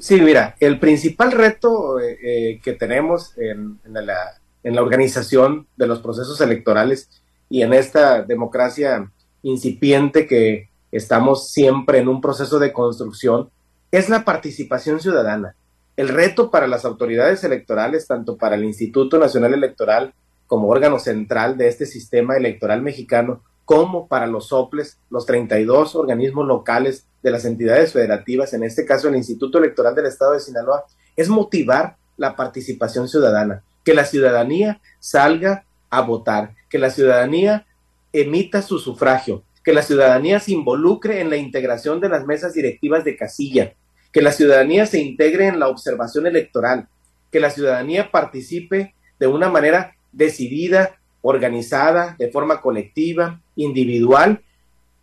Sí, 0.00 0.20
mira, 0.20 0.54
el 0.60 0.78
principal 0.78 1.32
reto 1.32 1.98
eh, 1.98 2.18
eh 2.22 2.60
que 2.62 2.74
tenemos 2.74 3.32
en 3.36 3.80
la 3.92 4.82
organización 4.82 5.66
de 5.76 5.86
los 5.86 6.00
procesos 6.00 6.40
electorales 6.40 7.08
y 7.48 7.62
en 7.62 7.74
esta 7.74 8.22
democracia 8.22 9.10
incipiente 9.42 10.26
que 10.26 10.68
estamos 10.92 11.50
siempre 11.50 11.98
en 11.98 12.08
un 12.08 12.20
proceso 12.20 12.58
de 12.58 12.72
construcción 12.72 13.50
es 13.90 14.08
la 14.08 14.24
participación 14.24 15.00
ciudadana. 15.00 15.54
El 15.96 16.08
reto 16.08 16.50
para 16.50 16.66
las 16.66 16.84
autoridades 16.84 17.44
electorales, 17.44 18.06
tanto 18.06 18.36
para 18.36 18.54
el 18.54 18.64
Instituto 18.64 19.18
Nacional 19.18 19.54
Electoral 19.54 20.14
como 20.50 20.68
órgano 20.68 20.98
central 20.98 21.56
de 21.56 21.68
este 21.68 21.86
sistema 21.86 22.36
electoral 22.36 22.82
mexicano, 22.82 23.40
como 23.64 24.08
para 24.08 24.26
los 24.26 24.48
soples, 24.48 24.98
los 25.08 25.24
32 25.24 25.94
organismos 25.94 26.44
locales 26.44 27.06
de 27.22 27.30
las 27.30 27.44
entidades 27.44 27.92
federativas, 27.92 28.52
en 28.52 28.64
este 28.64 28.84
caso 28.84 29.06
el 29.06 29.14
Instituto 29.14 29.58
Electoral 29.58 29.94
del 29.94 30.06
Estado 30.06 30.32
de 30.32 30.40
Sinaloa, 30.40 30.86
es 31.14 31.28
motivar 31.28 31.98
la 32.16 32.34
participación 32.34 33.08
ciudadana, 33.08 33.62
que 33.84 33.94
la 33.94 34.04
ciudadanía 34.04 34.80
salga 34.98 35.66
a 35.88 36.00
votar, 36.00 36.56
que 36.68 36.78
la 36.78 36.90
ciudadanía 36.90 37.64
emita 38.12 38.60
su 38.60 38.80
sufragio, 38.80 39.44
que 39.62 39.72
la 39.72 39.82
ciudadanía 39.82 40.40
se 40.40 40.50
involucre 40.50 41.20
en 41.20 41.30
la 41.30 41.36
integración 41.36 42.00
de 42.00 42.08
las 42.08 42.26
mesas 42.26 42.54
directivas 42.54 43.04
de 43.04 43.16
casilla, 43.16 43.74
que 44.10 44.20
la 44.20 44.32
ciudadanía 44.32 44.84
se 44.86 44.98
integre 44.98 45.46
en 45.46 45.60
la 45.60 45.68
observación 45.68 46.26
electoral, 46.26 46.88
que 47.30 47.38
la 47.38 47.50
ciudadanía 47.50 48.10
participe 48.10 48.96
de 49.20 49.28
una 49.28 49.48
manera 49.48 49.94
decidida, 50.12 50.98
organizada, 51.22 52.16
de 52.18 52.30
forma 52.30 52.60
colectiva, 52.60 53.40
individual, 53.56 54.42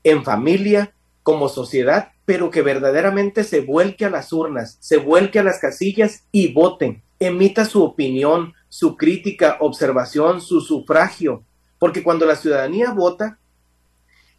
en 0.04 0.24
familia, 0.24 0.94
como 1.24 1.50
sociedad, 1.50 2.12
pero 2.26 2.52
que 2.52 2.62
verdaderamente 2.62 3.44
se 3.44 3.62
vuelque 3.62 4.06
a 4.06 4.10
las 4.10 4.32
urnas, 4.34 4.78
se 4.80 4.98
vuelque 4.98 5.40
a 5.40 5.44
las 5.44 5.60
casillas 5.60 6.24
y 6.32 6.54
voten, 6.54 7.04
emita 7.20 7.66
su 7.66 7.84
opinión, 7.84 8.54
su 8.70 8.96
crítica, 8.96 9.58
observación, 9.60 10.42
su 10.42 10.62
sufragio, 10.62 11.44
porque 11.80 12.04
cuando 12.04 12.26
la 12.26 12.36
ciudadanía 12.36 12.92
vota, 12.92 13.40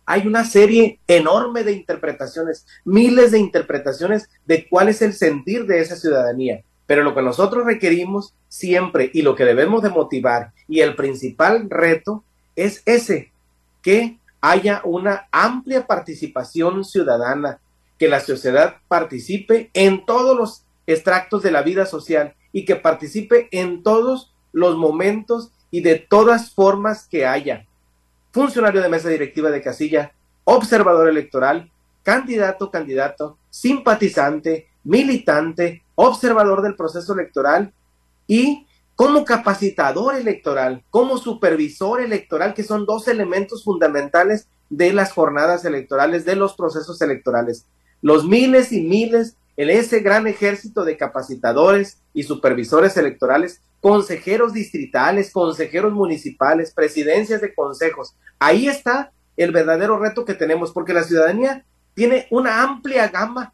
hay 0.05 0.27
una 0.27 0.45
serie 0.45 1.01
enorme 1.07 1.65
de 1.65 1.73
interpretaciones, 1.73 2.67
miles 2.85 3.33
de 3.33 3.39
interpretaciones 3.39 4.31
de 4.47 4.67
cuál 4.67 4.89
es 4.89 5.03
el 5.03 5.13
sentir 5.13 5.67
de 5.67 5.81
esa 5.81 5.97
ciudadanía. 5.97 6.65
Pero 6.89 7.03
lo 7.03 7.15
que 7.15 7.21
nosotros 7.21 7.67
requerimos 7.67 8.33
siempre 8.49 9.11
y 9.13 9.21
lo 9.21 9.35
que 9.35 9.45
debemos 9.45 9.83
de 9.83 9.91
motivar 9.91 10.53
y 10.67 10.81
el 10.81 10.97
principal 10.97 11.69
reto 11.69 12.25
es 12.57 12.83
ese, 12.87 13.31
que 13.83 14.17
haya 14.41 14.81
una 14.85 15.29
amplia 15.31 15.87
participación 15.87 16.87
ciudadana, 16.87 17.61
que 17.99 18.09
la 18.09 18.21
sociedad 18.21 18.77
participe 18.89 19.71
en 19.75 20.07
todos 20.07 20.35
los 20.35 20.63
extractos 20.87 21.43
de 21.43 21.51
la 21.51 21.61
vida 21.61 21.85
social 21.85 22.35
y 22.53 22.65
que 22.65 22.77
participe 22.77 23.49
en 23.51 23.83
todos 23.83 24.33
los 24.53 24.79
momentos 24.79 25.51
y 25.71 25.83
de 25.83 25.97
todas 25.97 26.55
formas 26.55 27.07
que 27.07 27.27
haya. 27.27 27.67
Funcionario 28.33 28.81
de 28.81 28.89
mesa 28.89 29.11
directiva 29.11 29.51
de 29.51 29.61
casilla, 29.61 30.15
observador 30.45 31.07
electoral, 31.07 31.71
candidato, 32.03 32.71
candidato, 32.71 33.37
simpatizante, 33.51 34.69
militante, 34.85 35.83
observador 35.95 36.63
del 36.63 36.77
proceso 36.77 37.13
electoral 37.13 37.73
y 38.27 38.67
como 38.95 39.25
capacitador 39.25 40.17
electoral, 40.17 40.83
como 40.91 41.19
supervisor 41.19 42.01
electoral, 42.01 42.55
que 42.55 42.65
son 42.65 42.85
dos 42.85 43.07
elementos 43.07 43.63
fundamentales 43.63 44.49
de 44.71 44.93
las 44.93 45.13
jornadas 45.13 45.65
electorales, 45.65 46.25
de 46.25 46.37
los 46.37 46.55
procesos 46.55 47.01
electorales. 47.01 47.67
Los 48.03 48.25
miles 48.25 48.73
y 48.73 48.83
miles, 48.83 49.37
en 49.57 49.71
ese 49.71 50.01
gran 50.01 50.27
ejército 50.27 50.85
de 50.85 50.97
capacitadores 50.97 51.99
y 52.13 52.25
supervisores 52.25 52.97
electorales, 52.97 53.61
consejeros 53.81 54.53
distritales, 54.53 55.33
consejeros 55.33 55.93
municipales, 55.93 56.73
presidencias 56.73 57.41
de 57.41 57.55
consejos. 57.55 58.17
Ahí 58.39 58.69
está 58.69 59.13
el 59.37 59.53
verdadero 59.53 59.99
reto 59.99 60.25
que 60.25 60.35
tenemos, 60.35 60.73
porque 60.73 60.93
la 60.93 61.05
ciudadanía 61.05 61.65
tiene 61.95 62.27
una 62.31 62.63
amplia 62.63 63.09
gama 63.09 63.53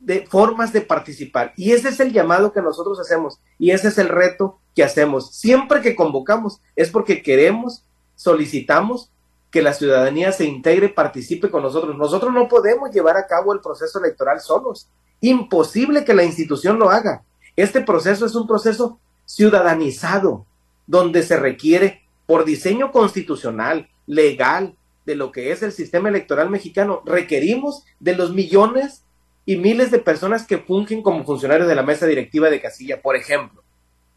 de 0.00 0.26
formas 0.26 0.72
de 0.72 0.80
participar. 0.80 1.52
Y 1.56 1.72
ese 1.72 1.90
es 1.90 2.00
el 2.00 2.12
llamado 2.12 2.52
que 2.52 2.62
nosotros 2.62 2.98
hacemos 2.98 3.38
y 3.58 3.70
ese 3.70 3.88
es 3.88 3.98
el 3.98 4.08
reto 4.08 4.58
que 4.74 4.82
hacemos. 4.82 5.34
Siempre 5.34 5.82
que 5.82 5.94
convocamos 5.94 6.60
es 6.74 6.90
porque 6.90 7.22
queremos, 7.22 7.84
solicitamos 8.16 9.10
que 9.50 9.62
la 9.62 9.72
ciudadanía 9.72 10.32
se 10.32 10.44
integre, 10.44 10.88
participe 10.88 11.50
con 11.50 11.62
nosotros. 11.62 11.96
Nosotros 11.96 12.32
no 12.32 12.48
podemos 12.48 12.90
llevar 12.90 13.16
a 13.16 13.26
cabo 13.26 13.52
el 13.52 13.60
proceso 13.60 13.98
electoral 13.98 14.40
solos. 14.40 14.88
Imposible 15.20 16.04
que 16.04 16.14
la 16.14 16.24
institución 16.24 16.78
lo 16.78 16.90
haga. 16.90 17.22
Este 17.56 17.80
proceso 17.80 18.24
es 18.26 18.34
un 18.34 18.46
proceso 18.46 18.98
ciudadanizado, 19.26 20.46
donde 20.86 21.22
se 21.22 21.36
requiere 21.36 22.02
por 22.26 22.44
diseño 22.44 22.90
constitucional, 22.90 23.88
legal, 24.06 24.76
de 25.06 25.14
lo 25.14 25.32
que 25.32 25.50
es 25.50 25.62
el 25.62 25.72
sistema 25.72 26.08
electoral 26.08 26.50
mexicano, 26.50 27.02
requerimos 27.04 27.84
de 27.98 28.14
los 28.14 28.32
millones 28.32 29.02
y 29.50 29.56
miles 29.56 29.90
de 29.90 29.98
personas 29.98 30.46
que 30.46 30.58
fungen 30.58 31.02
como 31.02 31.24
funcionarios 31.24 31.66
de 31.66 31.74
la 31.74 31.82
mesa 31.82 32.06
directiva 32.06 32.48
de 32.50 32.60
casilla, 32.60 33.02
por 33.02 33.16
ejemplo. 33.16 33.64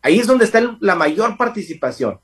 Ahí 0.03 0.19
es 0.19 0.27
donde 0.27 0.45
está 0.45 0.77
la 0.79 0.93
mayor 0.93 1.37
participación. 1.37 2.19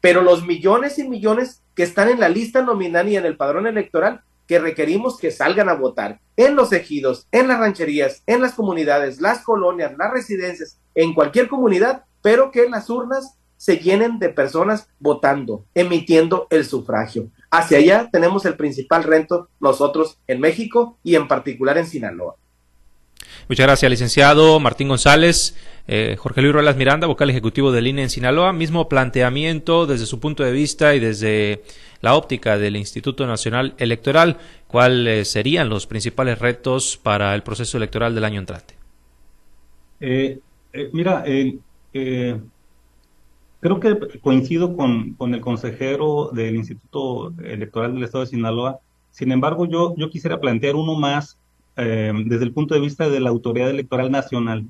Pero 0.00 0.22
los 0.22 0.42
millones 0.46 0.98
y 0.98 1.06
millones 1.06 1.62
que 1.74 1.82
están 1.82 2.08
en 2.08 2.20
la 2.20 2.30
lista 2.30 2.62
nominal 2.62 3.10
y 3.10 3.18
en 3.18 3.26
el 3.26 3.36
padrón 3.36 3.66
electoral, 3.66 4.22
que 4.46 4.58
requerimos 4.58 5.18
que 5.18 5.30
salgan 5.30 5.68
a 5.68 5.74
votar 5.74 6.18
en 6.38 6.56
los 6.56 6.72
ejidos, 6.72 7.28
en 7.30 7.46
las 7.46 7.60
rancherías, 7.60 8.22
en 8.26 8.40
las 8.40 8.54
comunidades, 8.54 9.20
las 9.20 9.40
colonias, 9.40 9.92
las 9.98 10.10
residencias, 10.10 10.80
en 10.94 11.12
cualquier 11.12 11.48
comunidad, 11.48 12.04
pero 12.22 12.50
que 12.50 12.70
las 12.70 12.88
urnas 12.88 13.36
se 13.58 13.80
llenen 13.80 14.18
de 14.18 14.30
personas 14.30 14.88
votando, 14.98 15.66
emitiendo 15.74 16.46
el 16.48 16.64
sufragio. 16.64 17.28
Hacia 17.56 17.78
allá 17.78 18.08
tenemos 18.10 18.44
el 18.46 18.56
principal 18.56 19.04
reto 19.04 19.48
nosotros 19.60 20.18
en 20.26 20.40
México 20.40 20.98
y 21.04 21.14
en 21.14 21.28
particular 21.28 21.78
en 21.78 21.86
Sinaloa. 21.86 22.34
Muchas 23.48 23.66
gracias, 23.66 23.88
licenciado 23.88 24.58
Martín 24.58 24.88
González. 24.88 25.56
Eh, 25.86 26.16
Jorge 26.18 26.42
Luis 26.42 26.52
Ruelas 26.52 26.76
Miranda, 26.76 27.06
vocal 27.06 27.30
ejecutivo 27.30 27.70
del 27.70 27.86
INE 27.86 28.02
en 28.02 28.10
Sinaloa. 28.10 28.52
Mismo 28.52 28.88
planteamiento 28.88 29.86
desde 29.86 30.06
su 30.06 30.18
punto 30.18 30.42
de 30.42 30.50
vista 30.50 30.96
y 30.96 30.98
desde 30.98 31.62
la 32.00 32.16
óptica 32.16 32.58
del 32.58 32.74
Instituto 32.74 33.24
Nacional 33.24 33.74
Electoral. 33.78 34.38
¿Cuáles 34.66 35.30
serían 35.30 35.68
los 35.68 35.86
principales 35.86 36.40
retos 36.40 36.98
para 37.00 37.36
el 37.36 37.44
proceso 37.44 37.76
electoral 37.76 38.16
del 38.16 38.24
año 38.24 38.40
entrante? 38.40 38.74
Eh, 40.00 40.40
eh, 40.72 40.90
mira, 40.92 41.22
Creo 43.64 43.80
que 43.80 44.20
coincido 44.20 44.76
con, 44.76 45.14
con 45.14 45.32
el 45.32 45.40
consejero 45.40 46.28
del 46.34 46.54
Instituto 46.54 47.32
Electoral 47.42 47.94
del 47.94 48.02
Estado 48.04 48.24
de 48.24 48.30
Sinaloa. 48.30 48.80
Sin 49.10 49.32
embargo, 49.32 49.64
yo, 49.64 49.94
yo 49.96 50.10
quisiera 50.10 50.38
plantear 50.38 50.76
uno 50.76 50.96
más 50.96 51.38
eh, 51.78 52.12
desde 52.26 52.44
el 52.44 52.52
punto 52.52 52.74
de 52.74 52.82
vista 52.82 53.08
de 53.08 53.20
la 53.20 53.30
Autoridad 53.30 53.70
Electoral 53.70 54.10
Nacional, 54.10 54.66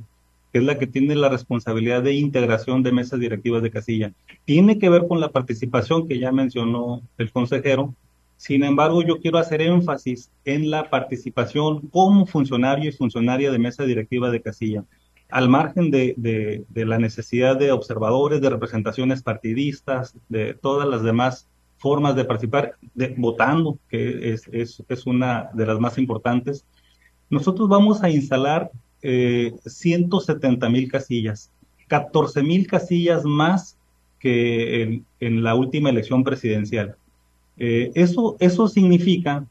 que 0.52 0.60
es 0.60 0.64
la 0.64 0.78
que 0.78 0.86
tiene 0.86 1.16
la 1.16 1.28
responsabilidad 1.28 2.04
de 2.04 2.14
integración 2.14 2.84
de 2.84 2.92
mesas 2.92 3.18
directivas 3.18 3.64
de 3.64 3.72
casilla. 3.72 4.12
Tiene 4.44 4.78
que 4.78 4.88
ver 4.88 5.08
con 5.08 5.20
la 5.20 5.32
participación 5.32 6.06
que 6.06 6.20
ya 6.20 6.30
mencionó 6.30 7.02
el 7.18 7.32
consejero. 7.32 7.96
Sin 8.36 8.62
embargo, 8.62 9.02
yo 9.02 9.18
quiero 9.18 9.38
hacer 9.38 9.60
énfasis 9.60 10.30
en 10.44 10.70
la 10.70 10.88
participación 10.88 11.88
como 11.88 12.26
funcionario 12.26 12.90
y 12.90 12.92
funcionaria 12.92 13.50
de 13.50 13.58
mesa 13.58 13.82
directiva 13.82 14.30
de 14.30 14.40
casilla 14.40 14.84
al 15.34 15.48
margen 15.48 15.90
de, 15.90 16.64
la 16.76 16.96
necesidad 16.96 17.56
de 17.56 17.72
observadores, 17.72 18.40
de 18.40 18.50
representaciones 18.50 19.20
partidistas, 19.20 20.16
de 20.28 20.54
todas 20.54 20.88
las 20.88 21.02
demás 21.02 21.48
formas 21.76 22.14
de 22.14 22.24
participar, 22.24 22.76
de, 22.94 23.16
votando, 23.18 23.76
que 23.88 24.32
es, 24.32 25.06
una 25.06 25.50
de 25.52 25.66
las 25.66 25.80
más 25.80 25.98
importantes, 25.98 26.64
nosotros 27.30 27.68
vamos 27.68 28.04
a 28.04 28.10
instalar 28.10 28.70
eh, 29.02 29.52
170 29.66 30.68
mil 30.68 30.88
casillas, 30.88 31.50
14 31.88 32.40
mil 32.44 32.68
casillas 32.68 33.24
más 33.24 33.76
que 34.20 35.02
en, 35.18 35.42
la 35.42 35.56
última 35.56 35.90
elección 35.90 36.22
presidencial. 36.22 36.94
Eh, 37.56 37.90
eso, 37.96 38.36
eso 38.38 38.68
significa 38.68 39.44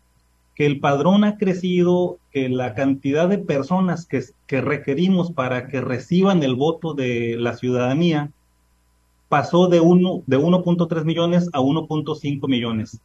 que 0.56 0.66
el 0.66 0.80
padrón 0.80 1.24
ha 1.24 1.38
crecido, 1.38 2.18
que 2.32 2.50
la 2.50 2.76
cantidad 2.76 3.28
de 3.28 3.40
personas 3.40 4.06
que, 4.06 4.24
que 4.46 4.62
requerimos 4.62 5.32
para 5.32 5.68
que 5.68 5.82
reciban 5.82 6.44
el 6.44 6.56
voto 6.56 6.94
de 6.94 7.36
la 7.40 7.56
ciudadanía 7.56 8.32
pasó 9.30 9.68
de, 9.68 9.80
uno, 9.80 10.22
de 10.28 10.38
1.3 10.38 11.06
millones 11.06 11.50
a 11.54 11.60
1.5 11.60 12.48
millones. 12.48 13.00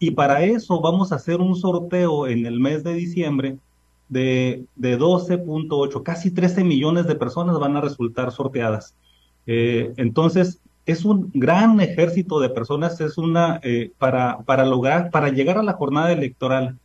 Y 0.00 0.10
para 0.12 0.42
eso 0.42 0.80
vamos 0.80 1.12
a 1.12 1.16
hacer 1.16 1.40
un 1.40 1.54
sorteo 1.54 2.26
en 2.26 2.46
el 2.46 2.58
mes 2.58 2.82
de 2.82 2.94
diciembre 2.94 3.58
de, 4.08 4.64
de 4.74 4.98
12.8, 4.98 6.02
casi 6.02 6.30
13 6.32 6.64
millones 6.64 7.06
de 7.06 7.14
personas 7.14 7.58
van 7.58 7.76
a 7.76 7.80
resultar 7.80 8.32
sorteadas. 8.32 8.94
Eh, 9.46 9.92
entonces, 9.96 10.60
es 10.86 11.04
un 11.04 11.30
gran 11.34 11.80
ejército 11.80 12.40
de 12.40 12.48
personas, 12.48 13.00
es 13.00 13.18
una, 13.18 13.60
eh, 13.62 13.92
para, 13.98 14.38
para 14.46 14.64
lograr, 14.64 15.10
para 15.10 15.28
llegar 15.28 15.58
a 15.58 15.62
la 15.62 15.74
jornada 15.74 16.10
electoral 16.12 16.76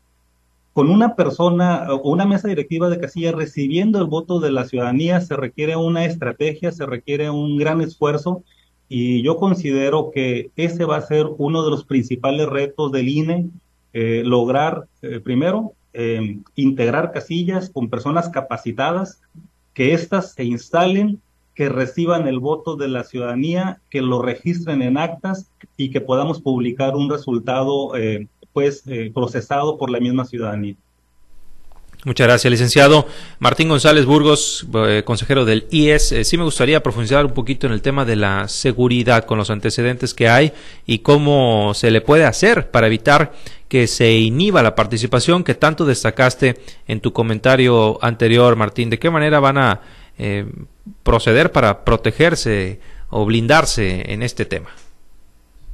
con 0.74 0.90
una 0.90 1.16
persona 1.16 1.88
o 1.94 2.10
una 2.10 2.26
mesa 2.26 2.48
directiva 2.48 2.90
de 2.90 3.00
casilla 3.00 3.32
recibiendo 3.32 4.00
el 4.00 4.08
voto 4.08 4.40
de 4.40 4.52
la 4.52 4.66
ciudadanía 4.66 5.22
se 5.22 5.36
requiere 5.36 5.76
una 5.76 6.06
estrategia, 6.06 6.72
se 6.72 6.86
requiere 6.86 7.30
un 7.30 7.58
gran 7.58 7.80
esfuerzo 7.82 8.44
y 8.90 9.22
yo 9.22 9.38
considero 9.38 10.12
que 10.12 10.52
ese 10.56 10.86
va 10.86 10.98
a 10.98 11.02
ser 11.02 11.28
uno 11.38 11.64
de 11.64 11.72
los 11.72 11.86
principales 11.86 12.48
retos 12.48 12.92
del 12.92 13.08
INE, 13.08 13.50
eh, 13.94 14.24
lograr 14.26 14.88
eh, 15.02 15.20
primero 15.20 15.74
em, 15.94 16.44
integrar 16.56 17.12
casillas 17.12 17.70
con 17.70 17.90
personas 17.90 18.30
capacitadas, 18.30 19.22
que 19.74 19.94
éstas 19.94 20.34
se 20.34 20.44
instalen, 20.44 21.22
que 21.54 21.70
reciban 21.70 22.28
el 22.28 22.40
voto 22.40 22.76
de 22.76 22.88
la 22.88 23.04
ciudadanía, 23.04 23.80
que 23.92 24.02
lo 24.02 24.22
registren 24.22 24.82
en 24.82 24.98
actas 24.98 25.52
y 25.78 25.92
que 25.92 26.02
podamos 26.02 26.42
publicar 26.42 26.96
un 26.96 27.12
resultado 27.12 27.96
eh, 27.96 28.28
pues 28.54 28.84
eh, 28.88 29.12
procesado 29.14 29.78
por 29.78 29.90
la 29.90 30.00
misma 30.00 30.26
ciudadanía. 30.26 30.76
Muchas 32.06 32.28
gracias, 32.28 32.52
licenciado. 32.52 33.08
Martín 33.40 33.70
González 33.70 34.06
Burgos, 34.06 34.68
eh, 34.88 35.04
consejero 35.06 35.46
del 35.46 35.68
IES. 35.72 36.12
Eh, 36.12 36.24
sí 36.26 36.38
me 36.38 36.44
gustaría 36.44 36.84
profundizar 36.84 37.26
un 37.26 37.32
poquito 37.32 37.66
en 37.66 37.72
el 37.72 37.82
tema 37.82 38.04
de 38.04 38.18
la 38.18 38.50
seguridad 38.50 39.24
con 39.24 39.38
los 39.38 39.50
antecedentes 39.50 40.14
que 40.14 40.28
hay 40.28 40.52
y 40.86 41.00
cómo 41.00 41.74
se 41.74 41.92
le 41.92 42.02
puede 42.02 42.26
hacer 42.26 42.72
para 42.72 42.88
evitar 42.88 43.32
que 43.70 43.88
se 43.88 44.12
inhiba 44.12 44.62
la 44.62 44.76
participación 44.76 45.46
que 45.46 45.56
tanto 45.56 45.86
destacaste 45.86 46.60
en 46.88 47.00
tu 47.00 47.14
comentario 47.14 47.98
anterior, 48.04 48.58
Martín. 48.58 48.90
¿De 48.90 49.00
qué 49.00 49.10
manera 49.10 49.40
van 49.40 49.58
a 49.58 49.82
proceder 51.04 51.52
para 51.54 51.86
protegerse 51.86 52.82
o 53.10 53.26
blindarse 53.26 54.12
en 54.12 54.22
este 54.24 54.46
tema? 54.46 54.70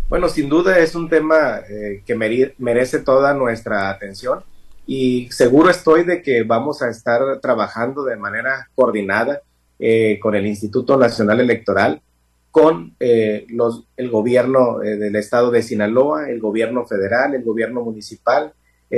Bueno, 0.10 0.28
sin 0.28 0.50
duda 0.50 0.80
es 0.80 0.96
un 0.96 1.08
tema 1.08 1.62
eh, 1.70 2.02
que 2.04 2.16
merece 2.58 3.00
toda 3.00 3.36
nuestra 3.36 3.92
atención 3.92 4.40
y 4.88 5.30
seguro 5.32 5.70
estoy 5.70 6.04
de 6.04 6.24
que 6.24 6.42
vamos 6.42 6.82
a 6.82 6.90
estar 6.90 7.40
trabajando 7.42 8.04
de 8.04 8.16
manera 8.16 8.70
coordinada 8.74 9.44
eh, 9.78 10.18
con 10.20 10.34
el 10.34 10.48
Instituto 10.48 10.98
Nacional 10.98 11.40
Electoral 11.40 12.02
con 12.50 12.96
eh, 13.00 13.46
los, 13.50 13.86
el 13.98 14.10
gobierno 14.10 14.82
eh, 14.82 14.98
del 14.98 15.16
estado 15.16 15.52
de 15.52 15.62
Sinaloa, 15.62 16.28
el 16.32 16.40
gobierno 16.40 16.88
federal, 16.88 17.36
el 17.36 17.44
gobierno 17.44 17.82
municipal. 17.82 18.54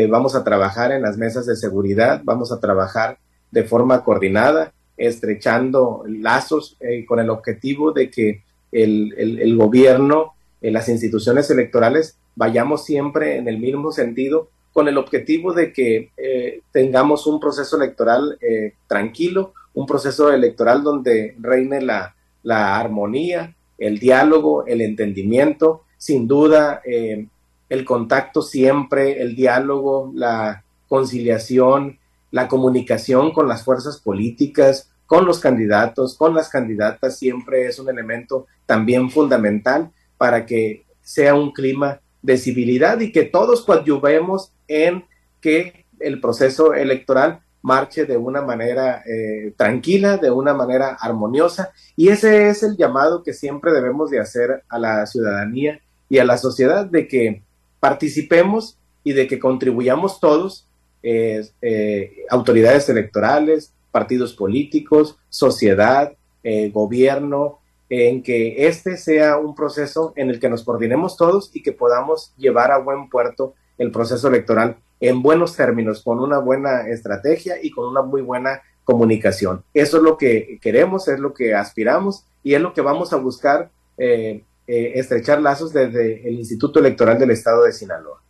Vamos 0.10 0.36
a 0.36 0.46
trabajar 0.46 0.94
en 0.94 1.02
las 1.02 1.18
mesas 1.18 1.46
de 1.46 1.58
seguridad, 1.58 2.22
vamos 2.24 2.54
a 2.54 2.62
trabajar 2.62 3.18
de 3.52 3.66
forma 3.66 4.06
coordinada, 4.06 4.72
estrechando 4.96 6.06
lazos 6.08 6.78
con 7.10 7.20
el 7.20 7.30
objetivo 7.30 7.92
de 7.92 8.10
que 8.10 8.42
el 8.72 9.58
gobierno, 9.58 10.36
las 10.62 10.90
instituciones 10.90 11.50
electorales, 11.50 12.18
vayamos 12.36 12.86
siempre 12.86 13.38
en 13.38 13.48
el 13.48 13.58
mismo 13.58 13.92
sentido, 13.92 14.50
con 14.72 14.88
el 14.88 14.98
objetivo 14.98 15.54
de 15.54 15.74
que 15.74 16.12
tengamos 16.72 17.28
un 17.28 17.40
proceso 17.40 17.76
electoral 17.78 18.38
tranquilo, 18.88 19.54
un 19.74 19.86
proceso 19.86 20.32
electoral 20.32 20.84
donde 20.84 21.36
reine 21.40 21.82
la, 21.82 22.16
la 22.44 22.80
armonía, 22.80 23.56
el 23.78 24.00
diálogo, 24.00 24.66
el 24.66 24.82
entendimiento, 24.82 25.84
sin 25.98 26.28
duda 26.28 26.82
eh, 26.86 27.28
el 27.70 27.86
contacto 27.86 28.42
siempre, 28.42 29.22
el 29.22 29.36
diálogo, 29.36 30.12
la 30.14 30.64
conciliación, 30.88 32.00
la 32.32 32.48
comunicación 32.48 33.32
con 33.32 33.48
las 33.48 33.64
fuerzas 33.64 33.98
políticas, 33.98 34.92
con 35.06 35.26
los 35.26 35.40
candidatos, 35.40 36.16
con 36.16 36.34
las 36.34 36.50
candidatas, 36.50 37.18
siempre 37.18 37.66
es 37.66 37.80
un 37.80 37.90
elemento 37.90 38.46
también 38.66 39.10
fundamental 39.10 39.92
para 40.22 40.46
que 40.46 40.86
sea 41.02 41.34
un 41.34 41.52
clima 41.52 42.00
de 42.22 42.38
civilidad 42.38 43.00
y 43.00 43.12
que 43.12 43.24
todos 43.24 43.66
coadyuvemos 43.66 44.52
en 44.68 45.04
que 45.42 45.88
el 46.00 46.22
proceso 46.22 46.76
electoral 46.76 47.40
marche 47.64 48.06
de 48.06 48.18
una 48.18 48.44
manera 48.44 49.02
eh, 49.08 49.52
tranquila, 49.58 50.18
de 50.18 50.30
una 50.30 50.54
manera 50.54 50.96
armoniosa. 51.02 51.72
Y 51.96 52.10
ese 52.10 52.50
es 52.50 52.62
el 52.62 52.78
llamado 52.78 53.24
que 53.24 53.34
siempre 53.34 53.72
debemos 53.72 54.12
de 54.12 54.20
hacer 54.20 54.62
a 54.70 54.78
la 54.78 55.08
ciudadanía 55.08 55.82
y 56.08 56.20
a 56.20 56.24
la 56.24 56.38
sociedad, 56.38 56.86
de 56.86 57.08
que 57.08 57.42
participemos 57.80 58.78
y 59.04 59.14
de 59.14 59.26
que 59.26 59.40
contribuyamos 59.40 60.20
todos, 60.20 60.68
eh, 61.02 61.48
eh, 61.64 62.12
autoridades 62.30 62.88
electorales, 62.90 63.74
partidos 63.90 64.36
políticos, 64.36 65.18
sociedad, 65.30 66.14
gobierno, 66.72 67.61
en 67.92 68.24
que 68.24 68.68
este 68.68 68.96
sea 68.96 69.38
un 69.38 69.54
proceso 69.54 70.14
en 70.16 70.30
el 70.30 70.40
que 70.40 70.50
nos 70.50 70.64
coordinemos 70.64 71.18
todos 71.18 71.52
y 71.54 71.62
que 71.62 71.74
podamos 71.74 72.34
llevar 72.38 72.72
a 72.72 72.78
buen 72.78 73.10
puerto 73.10 73.54
el 73.78 73.92
proceso 73.92 74.30
electoral 74.30 74.78
en 75.02 75.22
buenos 75.22 75.58
términos, 75.58 76.02
con 76.02 76.20
una 76.20 76.38
buena 76.38 76.88
estrategia 76.88 77.56
y 77.62 77.70
con 77.70 77.90
una 77.90 78.02
muy 78.02 78.22
buena 78.22 78.62
comunicación. 78.86 79.66
Eso 79.74 79.98
es 79.98 80.04
lo 80.04 80.18
que 80.18 80.58
queremos, 80.62 81.10
es 81.10 81.20
lo 81.20 81.34
que 81.34 81.54
aspiramos 81.54 82.26
y 82.44 82.54
es 82.54 82.62
lo 82.62 82.72
que 82.72 82.80
vamos 82.80 83.12
a 83.12 83.18
buscar 83.18 83.72
eh, 83.98 84.46
eh, 84.68 84.92
estrechar 84.96 85.42
lazos 85.42 85.74
desde 85.74 86.26
el 86.26 86.36
Instituto 86.36 86.80
Electoral 86.80 87.20
del 87.20 87.32
Estado 87.32 87.64
de 87.64 87.74
Sinaloa. 87.74 88.21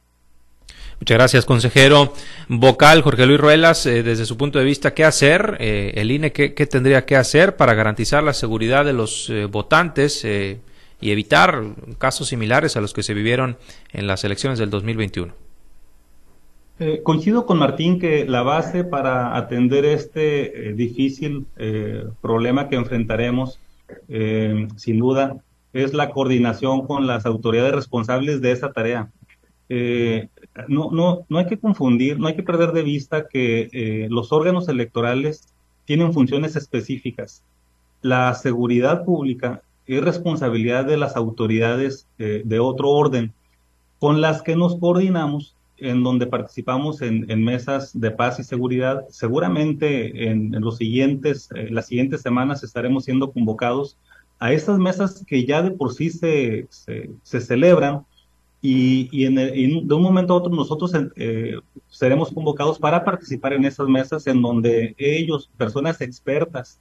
Muchas 1.01 1.17
gracias, 1.17 1.45
consejero 1.45 2.13
vocal 2.47 3.01
Jorge 3.01 3.25
Luis 3.25 3.39
Ruelas. 3.39 3.85
Eh, 3.85 4.03
desde 4.03 4.25
su 4.25 4.37
punto 4.37 4.59
de 4.59 4.65
vista, 4.65 4.93
¿qué 4.93 5.03
hacer? 5.03 5.57
el 5.59 6.09
INE, 6.11 6.31
¿qué, 6.31 6.49
tendría 6.67 7.05
que 7.05 7.17
hacer 7.17 7.57
para 7.57 7.73
garantizar 7.73 8.23
la 8.23 8.33
seguridad 8.33 8.85
de 8.85 8.93
los 8.93 9.29
votantes 9.49 10.23
y 10.23 11.11
evitar 11.11 11.63
casos 11.97 12.29
similares 12.29 12.77
a 12.77 12.81
los 12.81 12.93
que 12.93 13.03
se 13.03 13.13
vivieron 13.13 13.57
en 13.91 14.07
las 14.07 14.23
elecciones 14.23 14.59
del 14.59 14.69
2021? 14.69 15.33
Eh, 16.83 17.03
coincido 17.03 17.45
con 17.45 17.59
Martín 17.59 17.99
que 17.99 18.25
la 18.25 18.41
base 18.41 18.83
para 18.83 19.37
atender 19.37 19.85
este 19.85 20.69
eh, 20.69 20.73
difícil 20.73 21.45
eh, 21.57 22.05
problema 22.21 22.69
que 22.69 22.75
enfrentaremos, 22.75 23.59
sin 24.77 24.97
duda, 24.97 25.37
es 25.73 25.93
la 25.93 26.09
coordinación 26.09 26.87
con 26.87 27.05
las 27.05 27.27
autoridades 27.27 27.75
responsables 27.75 28.41
de 28.41 28.51
esa 28.51 28.71
tarea. 28.71 29.11
No, 30.67 30.91
no, 30.91 31.25
no 31.29 31.37
hay 31.37 31.45
que 31.45 31.59
confundir, 31.59 32.19
no 32.19 32.27
hay 32.27 32.35
que 32.35 32.43
perder 32.43 32.71
de 32.71 32.83
vista 32.83 33.27
que 33.27 34.07
los 34.09 34.31
órganos 34.31 34.67
electorales 34.69 35.53
tienen 35.85 36.13
funciones 36.13 36.55
específicas. 36.55 37.43
La 38.01 38.33
seguridad 38.33 39.05
pública 39.05 39.61
es 39.87 40.03
responsabilidad 40.03 40.85
de 40.85 40.97
las 40.97 41.15
autoridades 41.15 42.07
de 42.17 42.59
otro 42.59 42.89
orden 42.89 43.33
con 43.99 44.19
las 44.19 44.41
que 44.41 44.55
nos 44.55 44.77
coordinamos 44.77 45.55
en 45.81 46.03
donde 46.03 46.27
participamos 46.27 47.01
en, 47.01 47.43
mesas 47.43 47.99
de 47.99 48.11
paz 48.11 48.39
y 48.39 48.43
seguridad. 48.43 49.05
Seguramente 49.09 50.29
en, 50.29 50.51
los 50.61 50.77
siguientes, 50.77 51.49
eh, 51.55 51.69
las 51.71 51.87
siguientes 51.87 52.21
semanas 52.21 52.63
estaremos 52.63 53.05
siendo 53.05 53.31
convocados 53.31 53.97
a 54.39 54.53
estas 54.53 54.77
mesas 54.77 55.25
que 55.27 55.45
ya 55.45 55.61
de 55.63 55.71
por 55.71 55.93
sí 55.93 56.11
se, 56.11 56.67
se, 56.69 57.41
celebran 57.41 58.05
y, 58.61 59.09
y, 59.11 59.25
en 59.25 59.35
de 59.35 59.95
un 59.95 60.03
momento 60.03 60.33
a 60.33 60.37
otro 60.37 60.53
nosotros 60.53 60.91
eh, 61.15 61.55
seremos 61.89 62.31
convocados 62.31 62.77
para 62.77 63.03
participar 63.03 63.53
en 63.53 63.65
esas 63.65 63.87
mesas 63.87 64.27
en 64.27 64.41
donde 64.41 64.95
ellos, 64.97 65.49
personas 65.57 65.99
expertas, 66.01 66.79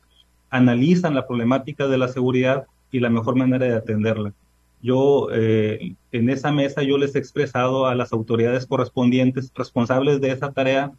analizan 0.51 1.14
la 1.14 1.27
problemática 1.27 1.88
de 1.88 1.99
la 1.99 2.09
seguridad 2.09 2.66
y 2.90 3.01
la 3.01 3.09
mejor 3.09 3.37
manera 3.37 3.66
de 3.66 3.77
atenderla. 3.77 4.35
Yo, 4.83 5.29
eh, 5.33 5.95
en 6.11 6.31
esa 6.31 6.53
mesa, 6.53 6.83
yo 6.83 6.97
les 6.97 7.14
he 7.14 7.19
expresado 7.19 7.87
a 7.87 7.95
las 7.95 8.12
autoridades 8.12 8.66
correspondientes, 8.66 9.53
responsables 9.55 10.21
de 10.21 10.33
esa 10.33 10.53
tarea, 10.53 10.93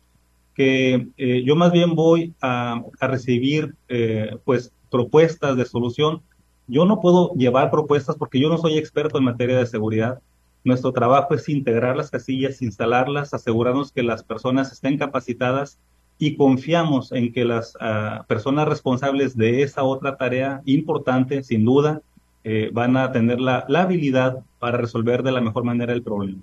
que 0.54 1.08
eh, 1.18 1.44
yo 1.44 1.56
más 1.56 1.72
bien 1.72 1.96
voy 1.96 2.34
a, 2.42 2.84
recibir, 3.00 3.76
eh, 3.88 4.38
pues, 4.46 4.72
propuestas 4.92 5.58
de 5.58 5.66
solución. 5.66 6.22
Yo 6.68 6.86
no 6.86 7.02
puedo 7.02 7.34
llevar 7.34 7.72
propuestas 7.72 8.16
porque 8.16 8.40
yo 8.40 8.50
no 8.50 8.58
soy 8.58 8.78
experto 8.78 9.18
en 9.18 9.24
materia 9.24 9.58
de 9.58 9.66
seguridad. 9.66 10.20
Nuestro 10.64 10.92
trabajo 10.92 11.34
es 11.34 11.50
integrar 11.50 11.98
las 11.98 12.12
casillas, 12.12 12.62
instalarlas, 12.62 13.34
asegurarnos 13.34 13.92
que 13.92 14.04
las 14.04 14.24
personas 14.24 14.72
estén 14.72 14.98
capacitadas 14.98 15.80
y 16.20 16.36
confiamos 16.36 17.12
en 17.12 17.34
que 17.34 17.46
las 17.46 17.76
ah, 17.80 18.26
personas 18.28 18.68
responsables 18.68 19.36
de 19.36 19.64
esa 19.64 19.84
otra 19.84 20.18
tarea 20.18 20.62
importante, 20.66 21.42
sin 21.42 21.66
duda, 21.66 22.02
eh, 22.44 22.70
van 22.72 22.96
a 22.96 23.12
tener 23.12 23.40
la, 23.40 23.66
habilidad 23.76 24.44
para 24.60 24.78
resolver 24.78 25.24
de 25.24 25.32
la 25.32 25.42
mejor 25.42 25.64
manera 25.64 25.94
el 25.94 26.04
problema. 26.04 26.40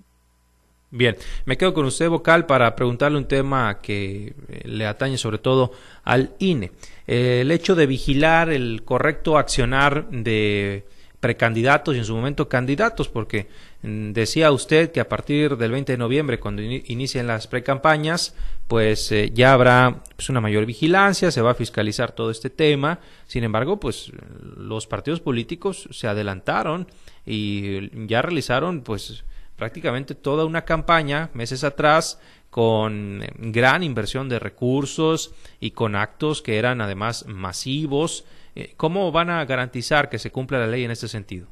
Bien, 0.91 1.17
me 1.45 1.57
quedo 1.57 1.75
con 1.75 1.85
usted, 1.85 2.09
vocal, 2.09 2.47
para 2.47 2.75
preguntarle 2.75 3.19
un 3.19 3.27
tema 3.27 3.79
que 3.81 4.35
eh, 4.49 4.63
le 4.65 4.87
atañe 4.87 5.17
sobre 5.17 5.39
todo 5.39 5.71
al 6.03 6.33
INE. 6.41 6.73
El 7.07 7.51
hecho 7.53 7.77
de 7.77 7.87
vigilar 7.87 8.51
el 8.51 8.83
correcto 8.85 9.39
accionar 9.39 10.09
de 10.11 10.85
precandidatos 11.21 11.97
y 11.97 11.99
en 11.99 12.05
su 12.05 12.15
momento 12.15 12.49
candidatos, 12.49 13.09
porque 13.09 13.49
mm, 13.83 14.13
decía 14.13 14.53
usted 14.53 14.93
que 14.93 15.01
a 15.01 15.09
partir 15.09 15.57
del 15.57 15.73
20 15.73 15.93
de 15.93 15.99
noviembre, 15.99 16.39
cuando 16.39 16.63
inicien 16.63 17.27
las 17.27 17.47
precampañas, 17.47 18.35
pues 18.69 19.11
eh, 19.13 19.31
ya 19.35 19.53
habrá 19.53 20.03
pues, 20.17 20.29
una 20.29 20.41
mayor 20.41 20.67
vigilancia, 20.67 21.31
se 21.31 21.43
va 21.43 21.53
a 21.53 21.55
fiscalizar 21.55 22.13
todo 22.13 22.31
este 22.31 22.51
tema. 22.51 23.01
Sin 23.27 23.43
embargo, 23.43 23.81
pues 23.81 24.13
los 24.57 24.87
partidos 24.87 25.21
políticos 25.21 25.89
se 25.91 26.07
adelantaron 26.07 26.87
y 27.27 28.07
ya 28.07 28.23
realizaron 28.23 28.83
pues 28.83 29.25
prácticamente 29.57 30.15
toda 30.15 30.45
una 30.45 30.65
campaña 30.65 31.31
meses 31.35 31.65
atrás 31.65 32.21
con 32.51 33.23
gran 33.37 33.83
inversión 33.83 34.29
de 34.29 34.39
recursos 34.39 35.33
y 35.61 35.73
con 35.73 35.97
actos 35.97 36.43
que 36.43 36.59
eran 36.59 36.81
además 36.81 37.27
masivos 37.27 38.25
eh, 38.59 38.75
¿Cómo 38.77 39.13
van 39.13 39.31
a 39.31 39.45
garantizar 39.45 40.11
que 40.11 40.19
se 40.19 40.33
cumpla 40.33 40.59
la 40.59 40.67
ley 40.67 40.83
en 40.83 40.91
este 40.91 41.07
sentido? 41.07 41.47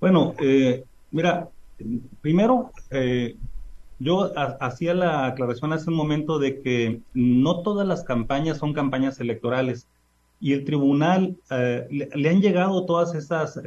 Bueno, 0.00 0.34
eh, 0.40 0.82
mira, 1.10 1.50
primero, 2.22 2.70
eh, 2.90 3.36
yo 3.98 4.32
hacía 4.60 4.94
la 4.94 5.26
aclaración 5.26 5.74
hace 5.74 5.90
un 5.90 5.96
momento 5.96 6.38
de 6.38 6.62
que 6.62 7.00
no 7.12 7.60
todas 7.60 7.86
las 7.86 8.02
campañas 8.02 8.56
son 8.56 8.72
campañas 8.72 9.20
electorales 9.20 9.86
y 10.40 10.54
el 10.54 10.64
tribunal 10.64 11.36
le, 11.50 12.28
han 12.30 12.40
llegado 12.40 12.86
todas 12.86 13.14
esas 13.14 13.60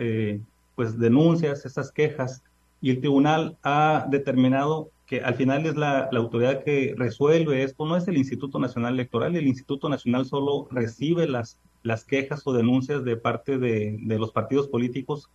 pues 0.75 0.97
denuncias, 0.97 1.65
esas 1.65 1.91
quejas 1.91 2.43
y 2.81 2.89
el 2.89 2.99
tribunal 2.99 3.57
ha 3.61 4.07
determinado 4.09 4.89
que 5.07 5.21
al 5.21 5.35
final 5.35 5.65
es 5.65 5.77
la, 5.77 6.09
autoridad 6.11 6.63
que 6.63 6.93
resuelve 6.97 7.63
esto, 7.63 7.85
no 7.85 7.95
es 7.95 8.07
el 8.09 8.17
Instituto 8.17 8.59
Nacional 8.59 8.93
Electoral, 8.93 9.37
el 9.37 9.47
Instituto 9.47 9.87
Nacional 9.87 10.25
solo 10.25 10.67
recibe 10.69 11.27
las, 11.27 11.57
las 11.81 12.03
quejas 12.03 12.45
o 12.45 12.51
denuncias 12.51 13.05
de 13.05 13.15
parte 13.15 13.57
de, 13.57 13.97
los 14.05 14.33
partidos 14.33 14.67
políticos, 14.67 15.29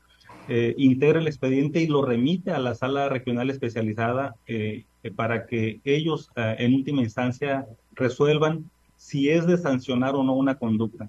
eh, 0.48 0.74
integra 0.76 1.20
el 1.20 1.26
expediente 1.26 1.80
y 1.80 1.86
lo 1.86 2.04
remite 2.04 2.50
a 2.50 2.58
la 2.58 2.74
sala 2.74 3.08
regional 3.08 3.48
especializada 3.48 4.34
eh, 4.46 4.84
para 5.16 5.46
que 5.46 5.80
ellos 5.84 6.30
eh, 6.36 6.56
en 6.58 6.74
última 6.74 7.00
instancia 7.00 7.66
resuelvan 7.92 8.68
si 8.96 9.30
es 9.30 9.46
de 9.46 9.56
sancionar 9.56 10.14
o 10.16 10.22
no 10.22 10.34
una 10.34 10.56
conducta. 10.56 11.08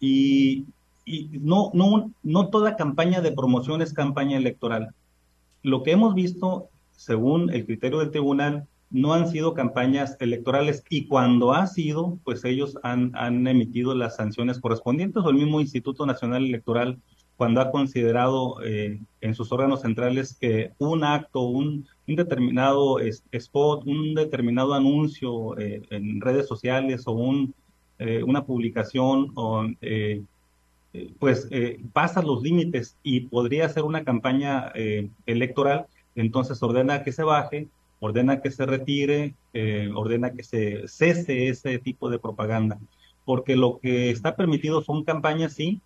Y, 0.00 0.64
y 1.04 1.28
no, 1.40 1.70
no, 1.72 2.10
no 2.24 2.48
toda 2.48 2.76
campaña 2.76 3.20
de 3.20 3.30
promoción 3.30 3.80
es 3.80 3.92
campaña 3.92 4.36
electoral. 4.36 4.90
Lo 5.62 5.82
que 5.82 5.92
hemos 5.92 6.14
visto 6.14 6.68
según 6.96 7.50
el 7.50 7.66
criterio 7.66 8.00
del 8.00 8.10
tribunal, 8.10 8.66
no 8.90 9.12
han 9.12 9.28
sido 9.28 9.54
campañas 9.54 10.16
electorales 10.20 10.84
y 10.88 11.06
cuando 11.06 11.52
ha 11.52 11.66
sido, 11.66 12.18
pues 12.24 12.44
ellos 12.44 12.78
han, 12.82 13.12
emitido 13.46 13.94
las 13.94 14.16
sanciones 14.16 14.60
correspondientes 14.60 15.22
o 15.24 15.30
el 15.30 15.36
mismo 15.36 15.60
Instituto 15.60 16.06
Nacional 16.06 16.44
Electoral 16.44 16.98
cuando 17.36 17.60
ha 17.60 17.70
considerado 17.70 18.62
eh, 18.64 19.00
en 19.20 19.34
sus 19.34 19.52
órganos 19.52 19.82
centrales 19.82 20.36
que 20.40 20.72
un 20.78 21.04
acto, 21.04 21.42
un, 21.42 21.86
determinado 22.06 22.98
spot, 22.98 23.86
un 23.86 24.14
determinado 24.14 24.72
anuncio 24.72 25.58
eh, 25.58 25.82
en 25.90 26.20
redes 26.20 26.46
sociales 26.46 27.02
o 27.06 27.12
un, 27.12 27.54
eh, 27.98 28.22
una 28.22 28.44
publicación 28.44 29.32
o, 29.34 29.66
pues 31.18 31.46
pasa 31.92 32.22
los 32.22 32.42
límites 32.42 32.96
y 33.02 33.20
podría 33.20 33.68
ser 33.68 33.82
una 33.82 34.02
campaña 34.02 34.72
electoral, 35.26 35.84
entonces 36.16 36.62
ordena 36.62 37.04
que 37.04 37.12
se 37.12 37.22
baje, 37.22 37.68
ordena 38.00 38.40
que 38.40 38.50
se 38.50 38.66
retire, 38.66 39.34
ordena 39.94 40.32
que 40.32 40.42
se 40.42 40.88
cese 40.88 41.48
ese 41.48 41.78
tipo 41.78 42.10
de 42.10 42.18
propaganda, 42.18 42.78
porque 43.24 43.56
lo 43.56 43.78
que 43.78 44.10
está 44.10 44.36
permitido 44.36 44.82
son 44.82 45.04
campañas, 45.04 45.52
sí, 45.52 45.80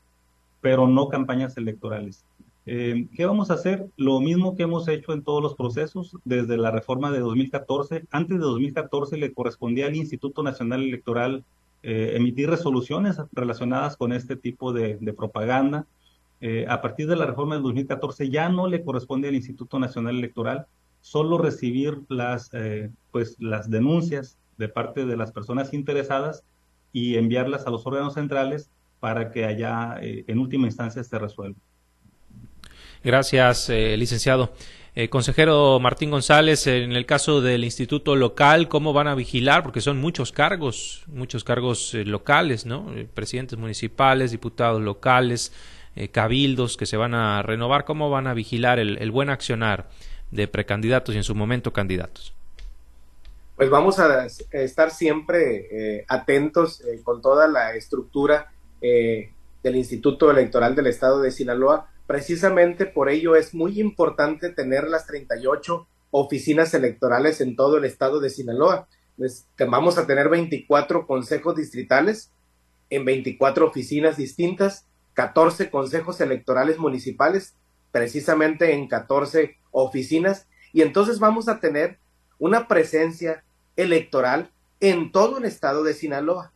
pero 0.61 0.88
no 0.88 1.09
campañas 1.09 1.57
electorales. 1.57 2.25
Eh, 2.66 3.09
¿Qué 3.16 3.25
vamos 3.25 3.51
a 3.51 3.55
hacer? 3.55 3.88
Lo 3.97 4.21
mismo 4.21 4.55
que 4.55 4.64
hemos 4.64 4.87
hecho 4.88 5.12
en 5.12 5.25
todos 5.25 5.43
los 5.43 5.55
procesos 5.55 6.16
desde 6.25 6.57
la 6.57 6.71
reforma 6.71 7.11
de 7.11 7.21
2014. 7.21 8.05
Antes 8.11 8.38
de 8.38 8.45
2014 8.45 9.16
le 9.16 9.33
correspondía 9.33 9.87
al 9.87 9.97
Instituto 9.97 10.43
Nacional 10.43 10.83
Electoral 10.83 11.45
eh, 11.83 12.12
emitir 12.14 12.51
resoluciones 12.51 13.16
relacionadas 13.33 13.97
con 13.97 14.12
este 14.12 14.37
tipo 14.37 14.73
de, 14.73 14.99
propaganda. 15.16 15.87
Eh, 16.40 16.64
a 16.68 16.81
partir 16.81 17.07
de 17.07 17.16
la 17.16 17.26
reforma 17.26 17.57
de 17.57 17.62
2014 17.62 18.31
ya 18.31 18.48
no 18.48 18.66
le 18.66 18.83
corresponde 18.83 19.29
al 19.29 19.35
Instituto 19.35 19.79
Nacional 19.79 20.16
Electoral 20.16 20.66
solo 21.00 21.38
recibir 21.38 22.03
las, 22.09 22.50
pues, 23.11 23.37
las 23.38 23.70
denuncias 23.70 24.37
de 24.59 24.68
parte 24.68 25.07
de 25.07 25.16
las 25.16 25.33
personas 25.33 25.72
interesadas 25.72 26.44
y 26.92 27.16
enviarlas 27.16 27.66
a 27.66 27.70
los 27.70 27.87
órganos 27.87 28.14
centrales 28.14 28.70
para 29.00 29.31
que 29.31 29.44
allá 29.44 29.96
eh, 30.00 30.24
en 30.29 30.38
última 30.38 30.66
instancia 30.66 31.03
se 31.03 31.18
resuelva. 31.18 31.59
Gracias, 33.03 33.70
eh, 33.70 33.96
licenciado. 33.96 34.53
Eh, 34.94 35.09
consejero 35.09 35.81
Martín 35.81 36.11
González, 36.11 36.66
en 36.66 36.92
el 36.92 37.07
caso 37.07 37.40
del 37.40 37.64
instituto 37.64 38.16
local, 38.16 38.68
¿cómo 38.68 38.92
van 38.92 39.07
a 39.07 39.14
vigilar? 39.14 39.62
Porque 39.62 39.81
son 39.81 40.00
muchos 40.00 40.33
cargos, 40.33 41.05
muchos 41.07 41.44
cargos 41.44 41.94
locales, 41.94 42.66
¿no? 42.66 42.92
presidentes 43.14 43.59
municipales, 43.59 44.33
diputados 44.33 44.83
locales, 44.83 45.53
cabildos 46.12 46.76
que 46.76 46.87
se 46.87 46.96
van 46.96 47.14
a 47.14 47.42
renovar. 47.42 47.85
¿Cómo 47.85 48.11
van 48.11 48.26
a 48.26 48.35
vigilar 48.35 48.79
el, 48.79 49.11
buen 49.11 49.31
accionar 49.31 49.88
de 50.31 50.48
precandidatos 50.48 51.14
y 51.14 51.18
en 51.18 51.24
su 51.24 51.35
momento 51.35 51.72
candidatos? 51.72 52.33
Pues 53.57 53.68
vamos 53.68 53.98
a 53.98 54.26
estar 54.53 54.90
siempre 54.90 56.05
atentos 56.09 56.83
con 57.05 57.20
toda 57.20 57.46
la 57.48 57.74
estructura 57.74 58.50
eh, 58.81 59.31
del 59.62 59.76
Instituto 59.76 60.31
Electoral 60.31 60.74
del 60.74 60.87
Estado 60.87 61.20
de 61.20 61.31
Sinaloa. 61.31 61.90
Precisamente 62.07 62.87
por 62.87 63.11
ello 63.11 63.37
es 63.37 63.53
muy 63.53 63.79
importante 63.79 64.48
tener 64.48 64.85
las 64.85 65.07
38 65.07 65.87
oficinas 66.11 66.72
electorales 66.72 67.42
en 67.42 67.57
todo 67.57 67.76
el 67.76 67.85
estado 67.85 68.20
de 68.20 68.31
Sinaloa. 68.31 68.88
Pues, 69.18 69.46
vamos 69.68 69.98
a 69.98 70.07
tener 70.07 70.31
24 70.31 71.07
consejos 71.07 71.57
distritales 71.57 72.33
en 72.88 73.05
24 73.05 73.66
oficinas 73.66 74.16
distintas, 74.16 74.87
14 75.14 75.70
consejos 75.70 76.20
electorales 76.20 76.79
municipales, 76.79 77.55
precisamente 77.92 78.73
en 78.73 78.88
14 78.88 79.57
oficinas, 79.70 80.46
y 80.73 80.83
entonces 80.83 81.18
vamos 81.18 81.49
a 81.49 81.61
tener 81.61 81.99
una 82.38 82.68
presencia 82.68 83.44
electoral 83.77 84.51
en 84.81 85.12
todo 85.12 85.38
el 85.38 85.44
estado 85.44 85.83
de 85.83 85.94
Sinaloa. 85.94 86.53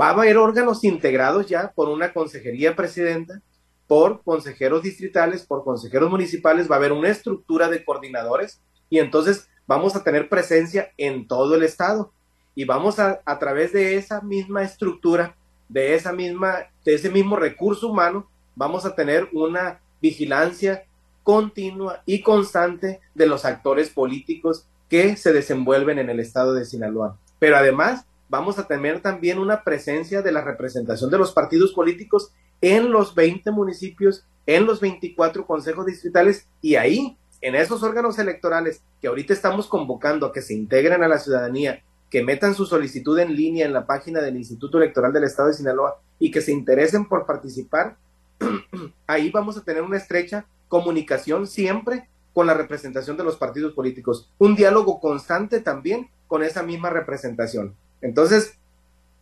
Va 0.00 0.08
a 0.08 0.10
haber 0.10 0.36
órganos 0.36 0.84
integrados 0.84 1.46
ya 1.46 1.72
por 1.72 1.88
una 1.88 2.12
consejería 2.12 2.74
presidenta, 2.74 3.40
por 3.86 4.22
consejeros 4.22 4.82
distritales, 4.82 5.44
por 5.44 5.64
consejeros 5.64 6.10
municipales, 6.10 6.70
va 6.70 6.76
a 6.76 6.78
haber 6.78 6.92
una 6.92 7.08
estructura 7.08 7.68
de 7.68 7.84
coordinadores 7.84 8.60
y 8.88 8.98
entonces 8.98 9.48
vamos 9.66 9.96
a 9.96 10.04
tener 10.04 10.28
presencia 10.28 10.92
en 10.96 11.26
todo 11.26 11.54
el 11.54 11.62
estado 11.62 12.12
y 12.54 12.64
vamos 12.64 12.98
a, 12.98 13.20
a 13.24 13.38
través 13.38 13.72
de 13.72 13.96
esa 13.96 14.20
misma 14.20 14.62
estructura, 14.62 15.36
de 15.70 15.94
esa 15.94 16.12
misma, 16.12 16.66
de 16.84 16.94
ese 16.94 17.10
mismo 17.10 17.36
recurso 17.36 17.88
humano, 17.88 18.28
vamos 18.56 18.84
a 18.84 18.94
tener 18.94 19.28
una 19.32 19.80
vigilancia 20.02 20.84
continua 21.22 22.02
y 22.06 22.22
constante 22.22 23.00
de 23.14 23.26
los 23.26 23.44
actores 23.44 23.88
políticos 23.90 24.66
que 24.88 25.16
se 25.16 25.32
desenvuelven 25.32 25.98
en 25.98 26.10
el 26.10 26.18
estado 26.18 26.54
de 26.54 26.64
Sinaloa. 26.64 27.16
Pero 27.38 27.56
además 27.56 28.04
vamos 28.28 28.58
a 28.58 28.66
tener 28.66 29.00
también 29.00 29.38
una 29.38 29.62
presencia 29.62 30.22
de 30.22 30.32
la 30.32 30.42
representación 30.42 31.10
de 31.10 31.18
los 31.18 31.32
partidos 31.32 31.72
políticos 31.72 32.32
en 32.60 32.90
los 32.90 33.14
20 33.14 33.50
municipios, 33.52 34.24
en 34.46 34.66
los 34.66 34.80
24 34.80 35.46
consejos 35.46 35.86
distritales 35.86 36.48
y 36.60 36.74
ahí, 36.74 37.16
en 37.40 37.54
esos 37.54 37.82
órganos 37.82 38.18
electorales 38.18 38.82
que 39.00 39.08
ahorita 39.08 39.32
estamos 39.32 39.68
convocando 39.68 40.26
a 40.26 40.32
que 40.32 40.42
se 40.42 40.54
integren 40.54 41.02
a 41.02 41.08
la 41.08 41.18
ciudadanía, 41.18 41.82
que 42.10 42.24
metan 42.24 42.54
su 42.54 42.66
solicitud 42.66 43.18
en 43.18 43.36
línea 43.36 43.64
en 43.64 43.72
la 43.72 43.86
página 43.86 44.20
del 44.20 44.36
Instituto 44.36 44.78
Electoral 44.78 45.12
del 45.12 45.24
Estado 45.24 45.48
de 45.48 45.54
Sinaloa 45.54 46.00
y 46.18 46.30
que 46.30 46.40
se 46.40 46.52
interesen 46.52 47.06
por 47.06 47.24
participar, 47.24 47.96
ahí 49.06 49.30
vamos 49.30 49.56
a 49.56 49.62
tener 49.62 49.82
una 49.82 49.96
estrecha 49.96 50.44
comunicación 50.68 51.46
siempre 51.46 52.08
con 52.32 52.46
la 52.46 52.54
representación 52.54 53.16
de 53.16 53.24
los 53.24 53.36
partidos 53.36 53.74
políticos, 53.74 54.28
un 54.38 54.54
diálogo 54.54 55.00
constante 55.00 55.60
también 55.60 56.08
con 56.26 56.42
esa 56.42 56.62
misma 56.62 56.90
representación. 56.90 57.74
Entonces, 58.00 58.54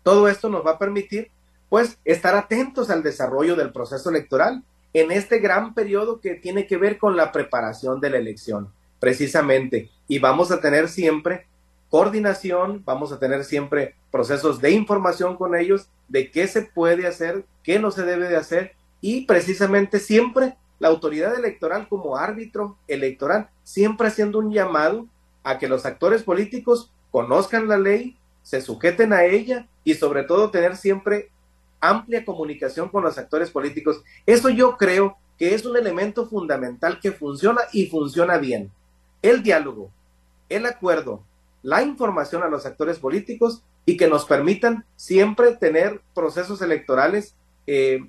todo 0.03 0.29
esto 0.29 0.49
nos 0.49 0.65
va 0.65 0.73
a 0.73 0.79
permitir, 0.79 1.31
pues, 1.69 1.99
estar 2.05 2.37
atentos 2.37 2.91
al 2.91 3.03
desarrollo 3.03 3.57
del 3.57 3.73
proceso 3.73 4.11
electoral 4.11 4.63
en 4.93 5.11
este 5.11 5.39
gran 5.39 5.75
periodo 5.75 6.21
que 6.21 6.35
tiene 6.35 6.67
que 6.67 6.77
ver 6.77 6.99
con 6.99 7.17
la 7.17 7.33
preparación 7.33 8.01
de 8.01 8.11
la 8.11 8.19
elección, 8.19 8.73
precisamente. 9.01 9.91
Y 10.07 10.19
vamos 10.19 10.51
a 10.51 10.61
tener 10.61 10.89
siempre 10.89 11.48
coordinación, 11.91 12.83
vamos 12.85 13.13
a 13.13 13.19
tener 13.19 13.45
siempre 13.45 13.95
procesos 14.11 14.61
de 14.61 14.71
información 14.73 15.37
con 15.37 15.55
ellos 15.55 15.89
de 16.09 16.31
qué 16.31 16.47
se 16.47 16.63
puede 16.63 17.07
hacer, 17.07 17.45
qué 17.63 17.79
no 17.79 17.91
se 17.91 18.05
debe 18.05 18.29
de 18.29 18.37
hacer 18.37 18.75
y 19.01 19.27
precisamente 19.27 19.99
siempre 19.99 20.57
la 20.79 20.89
autoridad 20.89 21.35
electoral 21.35 21.89
como 21.89 22.17
árbitro 22.17 22.77
electoral, 22.87 23.49
siempre 23.65 24.09
haciendo 24.09 24.39
un 24.39 24.53
llamado 24.53 25.07
a 25.43 25.59
que 25.59 25.69
los 25.69 25.87
actores 25.87 26.23
políticos 26.23 26.93
conozcan 27.11 27.69
la 27.69 27.79
ley, 27.79 28.17
se 28.43 28.61
sujeten 28.61 29.13
a 29.13 29.25
ella 29.25 29.67
y 29.85 29.95
sobre 29.95 30.25
todo 30.25 30.51
tener 30.51 30.77
siempre 30.77 31.31
amplia 31.81 32.25
comunicación 32.25 32.89
con 32.89 33.05
los 33.05 33.19
actores 33.19 33.51
políticos. 33.51 34.03
Eso 34.27 34.49
yo 34.51 34.77
creo 34.77 35.17
que 35.39 35.55
es 35.55 35.65
un 35.65 35.77
elemento 35.77 36.27
fundamental 36.27 37.01
que 37.01 37.13
funciona 37.13 37.63
y 37.73 37.87
funciona 37.87 38.39
bien. 38.39 38.71
El 39.23 39.43
diálogo, 39.43 39.91
el 40.49 40.67
acuerdo, 40.67 41.23
la 41.63 41.83
información 41.83 42.43
a 42.43 42.49
los 42.49 42.67
actores 42.67 42.99
políticos 42.99 43.63
y 43.87 43.97
que 43.97 44.09
nos 44.09 44.25
permitan 44.25 44.85
siempre 44.97 45.57
tener 45.57 46.01
procesos 46.15 46.61
electorales 46.63 47.35
eh, 47.67 48.05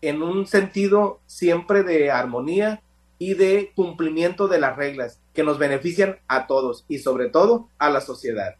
en 0.00 0.22
un 0.22 0.46
sentido 0.46 1.20
siempre 1.26 1.82
de 1.82 2.10
armonía 2.10 2.82
y 3.18 3.34
de 3.34 3.72
cumplimiento 3.74 4.48
de 4.48 4.58
las 4.58 4.76
reglas 4.76 5.20
que 5.32 5.44
nos 5.44 5.58
benefician 5.58 6.18
a 6.28 6.46
todos 6.46 6.84
y 6.88 6.98
sobre 6.98 7.28
todo 7.28 7.68
a 7.78 7.88
la 7.88 8.00
sociedad. 8.00 8.56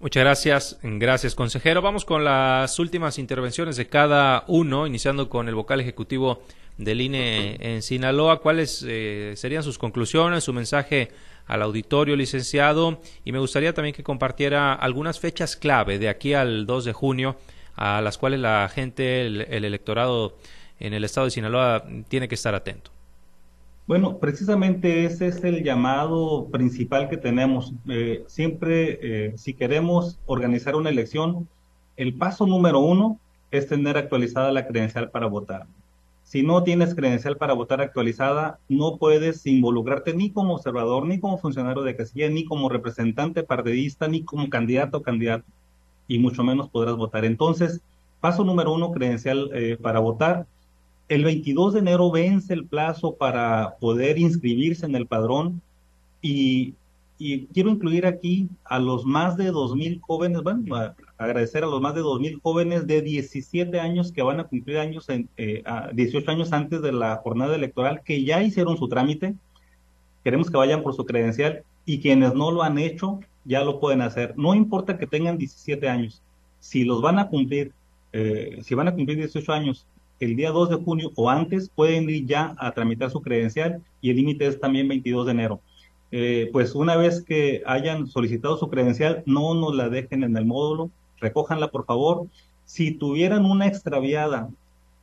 Muchas 0.00 0.22
gracias, 0.22 0.78
gracias 0.82 1.34
consejero. 1.34 1.82
Vamos 1.82 2.06
con 2.06 2.24
las 2.24 2.78
últimas 2.78 3.18
intervenciones 3.18 3.76
de 3.76 3.86
cada 3.86 4.44
uno, 4.46 4.86
iniciando 4.86 5.28
con 5.28 5.46
el 5.46 5.54
vocal 5.54 5.78
ejecutivo 5.78 6.42
del 6.78 7.02
INE 7.02 7.58
en 7.60 7.82
Sinaloa. 7.82 8.40
¿Cuáles 8.40 8.82
eh, 8.88 9.34
serían 9.36 9.62
sus 9.62 9.76
conclusiones, 9.76 10.44
su 10.44 10.54
mensaje 10.54 11.10
al 11.50 11.62
auditorio, 11.62 12.16
licenciado? 12.16 13.00
Y 13.24 13.32
me 13.32 13.38
gustaría 13.38 13.74
también 13.74 13.94
que 13.94 14.02
compartiera 14.02 14.72
algunas 14.72 15.20
fechas 15.20 15.56
clave 15.56 15.98
de 15.98 16.08
aquí 16.08 16.34
al 16.34 16.66
2 16.66 16.84
de 16.84 16.92
junio, 16.92 17.36
a 17.76 18.00
las 18.00 18.18
cuales 18.18 18.40
la 18.40 18.68
gente, 18.72 19.26
el 19.26 19.64
electorado 19.64 20.36
en 20.78 20.94
el 20.94 21.04
estado 21.04 21.26
de 21.26 21.30
Sinaloa 21.30 21.84
tiene 22.08 22.28
que 22.28 22.34
estar 22.34 22.54
atento. 22.54 22.90
Bueno, 23.90 24.18
precisamente 24.18 25.04
ese 25.04 25.26
es 25.26 25.42
el 25.42 25.64
llamado 25.64 26.46
principal 26.52 27.08
que 27.08 27.16
tenemos. 27.16 27.72
Eh, 27.88 28.22
siempre, 28.28 29.00
eh, 29.02 29.32
si 29.36 29.52
queremos 29.54 30.20
organizar 30.26 30.76
una 30.76 30.90
elección, 30.90 31.48
el 31.96 32.14
paso 32.14 32.46
número 32.46 32.78
uno 32.78 33.18
es 33.50 33.66
tener 33.66 33.98
actualizada 33.98 34.52
la 34.52 34.66
credencial 34.66 35.10
para 35.10 35.26
votar. 35.26 35.66
Si 36.30 36.44
no 36.44 36.62
tienes 36.62 36.94
credencial 36.94 37.36
para 37.36 37.54
votar 37.54 37.80
actualizada, 37.80 38.60
no 38.68 38.98
puedes 38.98 39.44
involucrarte 39.46 40.14
ni 40.14 40.30
como 40.30 40.54
observador, 40.54 41.04
ni 41.04 41.18
como 41.18 41.38
funcionario 41.38 41.82
de 41.82 41.96
casilla, 41.96 42.30
ni 42.30 42.44
como 42.44 42.68
representante 42.68 43.42
partidista, 43.42 44.06
ni 44.06 44.22
como 44.22 44.48
candidato 44.48 44.98
o 44.98 45.02
candidato, 45.02 45.44
y 46.06 46.20
mucho 46.20 46.44
menos 46.44 46.68
podrás 46.68 46.94
votar. 46.94 47.24
Entonces, 47.24 47.80
paso 48.20 48.44
número 48.44 48.72
uno, 48.72 48.92
credencial 48.92 49.50
eh, 49.52 49.76
para 49.76 49.98
votar 49.98 50.46
el 51.08 51.24
22 51.24 51.72
de 51.72 51.80
enero 51.80 52.12
vence 52.12 52.54
el 52.54 52.64
plazo 52.64 53.16
para 53.16 53.74
poder 53.80 54.16
inscribirse 54.16 54.86
en 54.86 54.94
el 54.94 55.08
padrón 55.08 55.60
y, 56.22 56.74
quiero 57.18 57.70
incluir 57.70 58.06
aquí 58.06 58.48
a 58.64 58.78
los 58.78 59.04
más 59.04 59.36
de 59.36 59.52
2.000 59.52 60.00
jóvenes, 60.00 60.42
bueno, 60.44 60.62
agradecer 61.20 61.64
a 61.64 61.66
los 61.66 61.82
más 61.82 61.94
de 61.94 62.00
2.000 62.00 62.40
jóvenes 62.42 62.86
de 62.86 63.02
17 63.02 63.78
años 63.78 64.10
que 64.10 64.22
van 64.22 64.40
a 64.40 64.44
cumplir 64.44 64.78
años 64.78 65.06
en, 65.10 65.28
18 65.92 66.18
eh, 66.18 66.32
años 66.32 66.52
antes 66.52 66.80
de 66.80 66.92
la 66.92 67.16
jornada 67.16 67.54
electoral 67.54 68.00
que 68.02 68.24
ya 68.24 68.42
hicieron 68.42 68.78
su 68.78 68.88
trámite. 68.88 69.34
Queremos 70.24 70.50
que 70.50 70.56
vayan 70.56 70.82
por 70.82 70.94
su 70.94 71.04
credencial 71.04 71.62
y 71.84 72.00
quienes 72.00 72.32
no 72.32 72.50
lo 72.50 72.62
han 72.62 72.78
hecho 72.78 73.20
ya 73.44 73.62
lo 73.62 73.80
pueden 73.80 74.00
hacer. 74.00 74.32
No 74.38 74.54
importa 74.54 74.96
que 74.96 75.06
tengan 75.06 75.36
17 75.36 75.86
años. 75.90 76.22
Si 76.58 76.84
los 76.84 77.02
van 77.02 77.18
a 77.18 77.28
cumplir, 77.28 77.72
eh, 78.14 78.58
si 78.62 78.74
van 78.74 78.88
a 78.88 78.94
cumplir 78.94 79.18
18 79.18 79.52
años 79.52 79.86
el 80.20 80.36
día 80.36 80.50
2 80.52 80.70
de 80.70 80.76
junio 80.76 81.12
o 81.16 81.28
antes, 81.28 81.68
pueden 81.68 82.08
ir 82.08 82.24
ya 82.24 82.54
a 82.58 82.72
tramitar 82.72 83.10
su 83.10 83.20
credencial 83.20 83.82
y 84.00 84.08
el 84.08 84.16
límite 84.16 84.46
es 84.46 84.58
también 84.58 84.88
22 84.88 85.26
de 85.26 85.32
enero. 85.32 85.60
Eh, 86.12 86.48
pues 86.50 86.74
una 86.74 86.96
vez 86.96 87.22
que 87.22 87.62
hayan 87.66 88.06
solicitado 88.06 88.56
su 88.56 88.70
credencial, 88.70 89.22
no 89.26 89.54
nos 89.54 89.74
la 89.74 89.90
dejen 89.90 90.24
en 90.24 90.34
el 90.36 90.46
módulo, 90.46 90.90
recójanla 91.20 91.70
por 91.70 91.86
favor. 91.86 92.26
Si 92.64 92.92
tuvieran 92.92 93.44
una 93.44 93.66
extraviada 93.66 94.48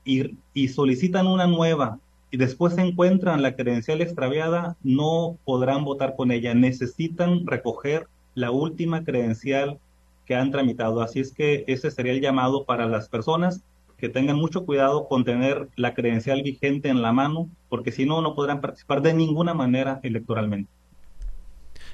y, 0.05 0.35
y 0.53 0.69
solicitan 0.69 1.27
una 1.27 1.47
nueva 1.47 1.99
y 2.31 2.37
después 2.37 2.77
encuentran 2.77 3.41
la 3.41 3.55
credencial 3.55 4.01
extraviada, 4.01 4.75
no 4.83 5.37
podrán 5.45 5.85
votar 5.85 6.15
con 6.15 6.31
ella. 6.31 6.53
Necesitan 6.53 7.45
recoger 7.45 8.07
la 8.35 8.51
última 8.51 9.03
credencial 9.03 9.79
que 10.25 10.35
han 10.35 10.51
tramitado. 10.51 11.01
Así 11.01 11.19
es 11.19 11.33
que 11.33 11.63
ese 11.67 11.89
sería 11.89 12.11
el 12.11 12.21
llamado 12.21 12.65
para 12.65 12.85
las 12.85 13.07
personas 13.09 13.63
que 13.97 14.09
tengan 14.09 14.37
mucho 14.37 14.65
cuidado 14.65 15.07
con 15.07 15.23
tener 15.23 15.69
la 15.75 15.93
credencial 15.93 16.43
vigente 16.43 16.89
en 16.89 17.01
la 17.01 17.11
mano, 17.11 17.49
porque 17.67 17.91
si 17.91 18.05
no, 18.05 18.21
no 18.21 18.35
podrán 18.35 18.61
participar 18.61 19.01
de 19.01 19.13
ninguna 19.13 19.53
manera 19.53 19.99
electoralmente. 20.03 20.69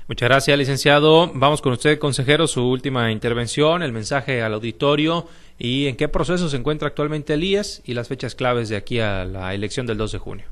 Muchas 0.07 0.27
gracias, 0.27 0.57
licenciado. 0.57 1.31
Vamos 1.33 1.61
con 1.61 1.71
usted, 1.71 1.97
consejero, 1.97 2.45
su 2.47 2.67
última 2.67 3.09
intervención, 3.11 3.83
el 3.83 3.93
mensaje 3.93 4.41
al 4.41 4.53
auditorio 4.53 5.27
y 5.57 5.87
en 5.87 5.95
qué 5.95 6.09
proceso 6.09 6.49
se 6.49 6.57
encuentra 6.57 6.89
actualmente 6.89 7.35
el 7.35 7.43
IES 7.43 7.81
y 7.85 7.93
las 7.93 8.09
fechas 8.09 8.35
claves 8.35 8.67
de 8.67 8.75
aquí 8.75 8.99
a 8.99 9.23
la 9.23 9.53
elección 9.53 9.85
del 9.85 9.97
2 9.97 10.11
de 10.11 10.17
junio. 10.17 10.45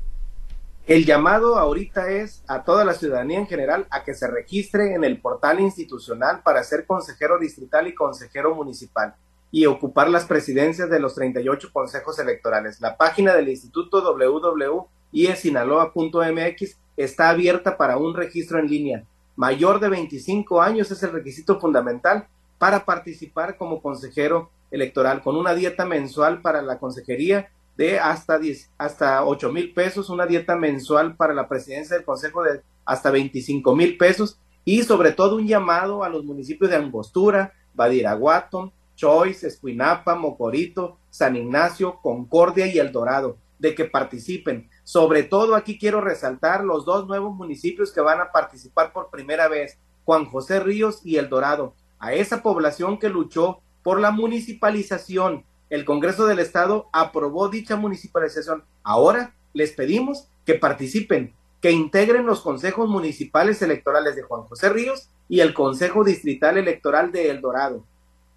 El 0.86 1.04
llamado 1.04 1.58
ahorita 1.58 2.10
es 2.10 2.42
a 2.48 2.64
toda 2.64 2.86
la 2.86 2.94
ciudadanía 2.94 3.38
en 3.38 3.46
general 3.46 3.86
a 3.90 4.04
que 4.04 4.14
se 4.14 4.26
registre 4.26 4.94
en 4.94 5.04
el 5.04 5.20
portal 5.20 5.60
institucional 5.60 6.40
para 6.42 6.64
ser 6.64 6.86
consejero 6.86 7.38
distrital 7.38 7.86
y 7.88 7.94
consejero 7.94 8.54
municipal 8.54 9.14
y 9.50 9.66
ocupar 9.66 10.08
las 10.08 10.24
presidencias 10.24 10.88
de 10.88 10.98
los 10.98 11.14
38 11.14 11.68
consejos 11.74 12.18
electorales. 12.18 12.80
La 12.80 12.96
página 12.96 13.34
del 13.34 13.50
instituto 13.50 14.02
www.iesinaloa.mx 14.02 16.76
está 16.96 17.28
abierta 17.28 17.76
para 17.76 17.98
un 17.98 18.16
registro 18.16 18.58
en 18.58 18.66
línea. 18.66 19.04
Mayor 19.36 19.80
de 19.80 19.88
25 19.88 20.60
años 20.60 20.90
es 20.90 21.02
el 21.02 21.12
requisito 21.12 21.58
fundamental 21.58 22.26
para 22.58 22.84
participar 22.84 23.56
como 23.56 23.80
consejero 23.80 24.50
electoral, 24.70 25.22
con 25.22 25.36
una 25.36 25.54
dieta 25.54 25.84
mensual 25.84 26.40
para 26.42 26.62
la 26.62 26.78
consejería 26.78 27.50
de 27.76 27.98
hasta 27.98 28.38
10, 28.38 28.70
hasta 28.78 29.24
8 29.24 29.52
mil 29.52 29.72
pesos, 29.72 30.10
una 30.10 30.26
dieta 30.26 30.56
mensual 30.56 31.16
para 31.16 31.34
la 31.34 31.48
presidencia 31.48 31.96
del 31.96 32.04
consejo 32.04 32.42
de 32.42 32.60
hasta 32.84 33.10
25 33.10 33.74
mil 33.74 33.96
pesos 33.96 34.38
y 34.64 34.82
sobre 34.82 35.12
todo 35.12 35.36
un 35.36 35.46
llamado 35.46 36.04
a 36.04 36.08
los 36.08 36.24
municipios 36.24 36.70
de 36.70 36.76
Angostura, 36.76 37.52
Badiraguato, 37.74 38.72
Choice, 38.96 39.46
Escuinapa, 39.46 40.14
Mocorito, 40.14 40.98
San 41.10 41.36
Ignacio, 41.36 41.98
Concordia 42.02 42.66
y 42.66 42.78
El 42.78 42.92
Dorado, 42.92 43.36
de 43.58 43.74
que 43.74 43.84
participen. 43.86 44.68
Sobre 44.92 45.22
todo 45.22 45.54
aquí 45.54 45.78
quiero 45.78 46.02
resaltar 46.02 46.64
los 46.64 46.84
dos 46.84 47.06
nuevos 47.06 47.34
municipios 47.34 47.92
que 47.92 48.02
van 48.02 48.20
a 48.20 48.30
participar 48.30 48.92
por 48.92 49.08
primera 49.08 49.48
vez, 49.48 49.78
Juan 50.04 50.26
José 50.26 50.60
Ríos 50.60 51.00
y 51.02 51.16
El 51.16 51.30
Dorado, 51.30 51.72
a 51.98 52.12
esa 52.12 52.42
población 52.42 52.98
que 52.98 53.08
luchó 53.08 53.60
por 53.82 54.00
la 54.00 54.10
municipalización. 54.10 55.46
El 55.70 55.86
Congreso 55.86 56.26
del 56.26 56.40
Estado 56.40 56.90
aprobó 56.92 57.48
dicha 57.48 57.74
municipalización. 57.74 58.64
Ahora 58.82 59.32
les 59.54 59.72
pedimos 59.72 60.28
que 60.44 60.56
participen, 60.56 61.32
que 61.62 61.70
integren 61.70 62.26
los 62.26 62.42
consejos 62.42 62.86
municipales 62.86 63.62
electorales 63.62 64.14
de 64.14 64.24
Juan 64.24 64.42
José 64.42 64.68
Ríos 64.68 65.08
y 65.26 65.40
el 65.40 65.54
Consejo 65.54 66.04
Distrital 66.04 66.58
Electoral 66.58 67.12
de 67.12 67.30
El 67.30 67.40
Dorado. 67.40 67.82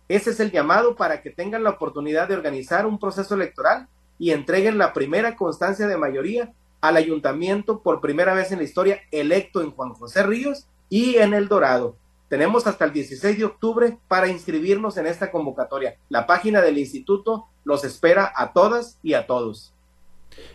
Ese 0.07 0.29
es 0.29 0.39
el 0.39 0.51
llamado 0.51 0.95
para 0.95 1.21
que 1.21 1.31
tengan 1.31 1.65
la 1.65 1.71
oportunidad 1.71 2.29
de 2.29 2.35
organizar 2.35 2.85
un 2.85 2.97
proceso 2.97 3.35
electoral 3.35 3.89
y 4.17 4.31
entreguen 4.31 4.77
la 4.77 4.93
primera 4.93 5.35
constancia 5.35 5.87
de 5.87 5.97
mayoría 5.97 6.53
al 6.81 6.97
ayuntamiento 6.97 7.81
por 7.81 8.01
primera 8.01 8.33
vez 8.33 8.51
en 8.51 8.59
la 8.59 8.63
historia 8.63 9.01
electo 9.11 9.61
en 9.61 9.71
Juan 9.71 9.93
José 9.93 10.23
Ríos 10.23 10.67
y 10.89 11.15
en 11.15 11.33
El 11.33 11.47
Dorado. 11.47 11.95
Tenemos 12.29 12.65
hasta 12.65 12.85
el 12.85 12.93
16 12.93 13.37
de 13.37 13.45
octubre 13.45 13.97
para 14.07 14.27
inscribirnos 14.27 14.97
en 14.97 15.05
esta 15.05 15.31
convocatoria. 15.31 15.97
La 16.09 16.25
página 16.25 16.61
del 16.61 16.77
instituto 16.77 17.45
los 17.63 17.83
espera 17.83 18.31
a 18.35 18.51
todas 18.51 18.97
y 19.03 19.13
a 19.13 19.27
todos. 19.27 19.74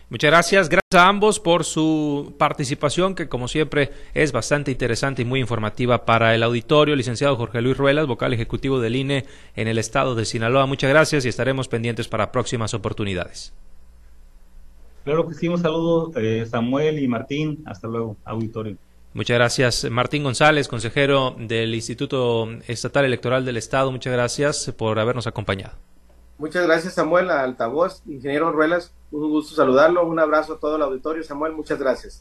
Muchas 0.09 0.29
gracias. 0.29 0.69
Gracias 0.69 0.81
a 0.93 1.07
ambos 1.07 1.39
por 1.39 1.63
su 1.63 2.35
participación, 2.37 3.15
que 3.15 3.29
como 3.29 3.47
siempre 3.47 3.91
es 4.13 4.33
bastante 4.33 4.71
interesante 4.71 5.21
y 5.21 5.25
muy 5.25 5.39
informativa 5.39 6.05
para 6.05 6.35
el 6.35 6.43
auditorio. 6.43 6.95
Licenciado 6.95 7.37
Jorge 7.37 7.61
Luis 7.61 7.77
Ruelas, 7.77 8.07
vocal 8.07 8.33
ejecutivo 8.33 8.81
del 8.81 8.97
INE 8.97 9.25
en 9.55 9.67
el 9.69 9.77
estado 9.77 10.15
de 10.15 10.25
Sinaloa. 10.25 10.65
Muchas 10.65 10.89
gracias 10.89 11.23
y 11.23 11.29
estaremos 11.29 11.69
pendientes 11.69 12.07
para 12.09 12.31
próximas 12.31 12.73
oportunidades. 12.73 13.53
Claro 15.05 15.27
que 15.27 15.33
sí, 15.33 15.47
un 15.47 15.57
saludo 15.59 16.11
eh, 16.15 16.45
Samuel 16.45 16.99
y 16.99 17.07
Martín. 17.07 17.63
Hasta 17.65 17.87
luego, 17.87 18.17
auditorio. 18.25 18.77
Muchas 19.13 19.35
gracias, 19.35 19.89
Martín 19.89 20.23
González, 20.23 20.67
consejero 20.67 21.35
del 21.37 21.75
Instituto 21.75 22.49
Estatal 22.67 23.05
Electoral 23.05 23.43
del 23.43 23.57
Estado. 23.57 23.91
Muchas 23.91 24.13
gracias 24.13 24.73
por 24.77 24.99
habernos 24.99 25.27
acompañado. 25.27 25.90
Muchas 26.41 26.65
gracias, 26.65 26.95
Samuel, 26.95 27.29
altavoz, 27.29 28.01
ingeniero 28.07 28.51
Ruelas. 28.51 28.91
Un 29.11 29.29
gusto 29.29 29.53
saludarlo. 29.53 30.07
Un 30.07 30.17
abrazo 30.17 30.53
a 30.53 30.59
todo 30.59 30.75
el 30.75 30.81
auditorio. 30.81 31.23
Samuel, 31.23 31.53
muchas 31.53 31.77
gracias. 31.77 32.19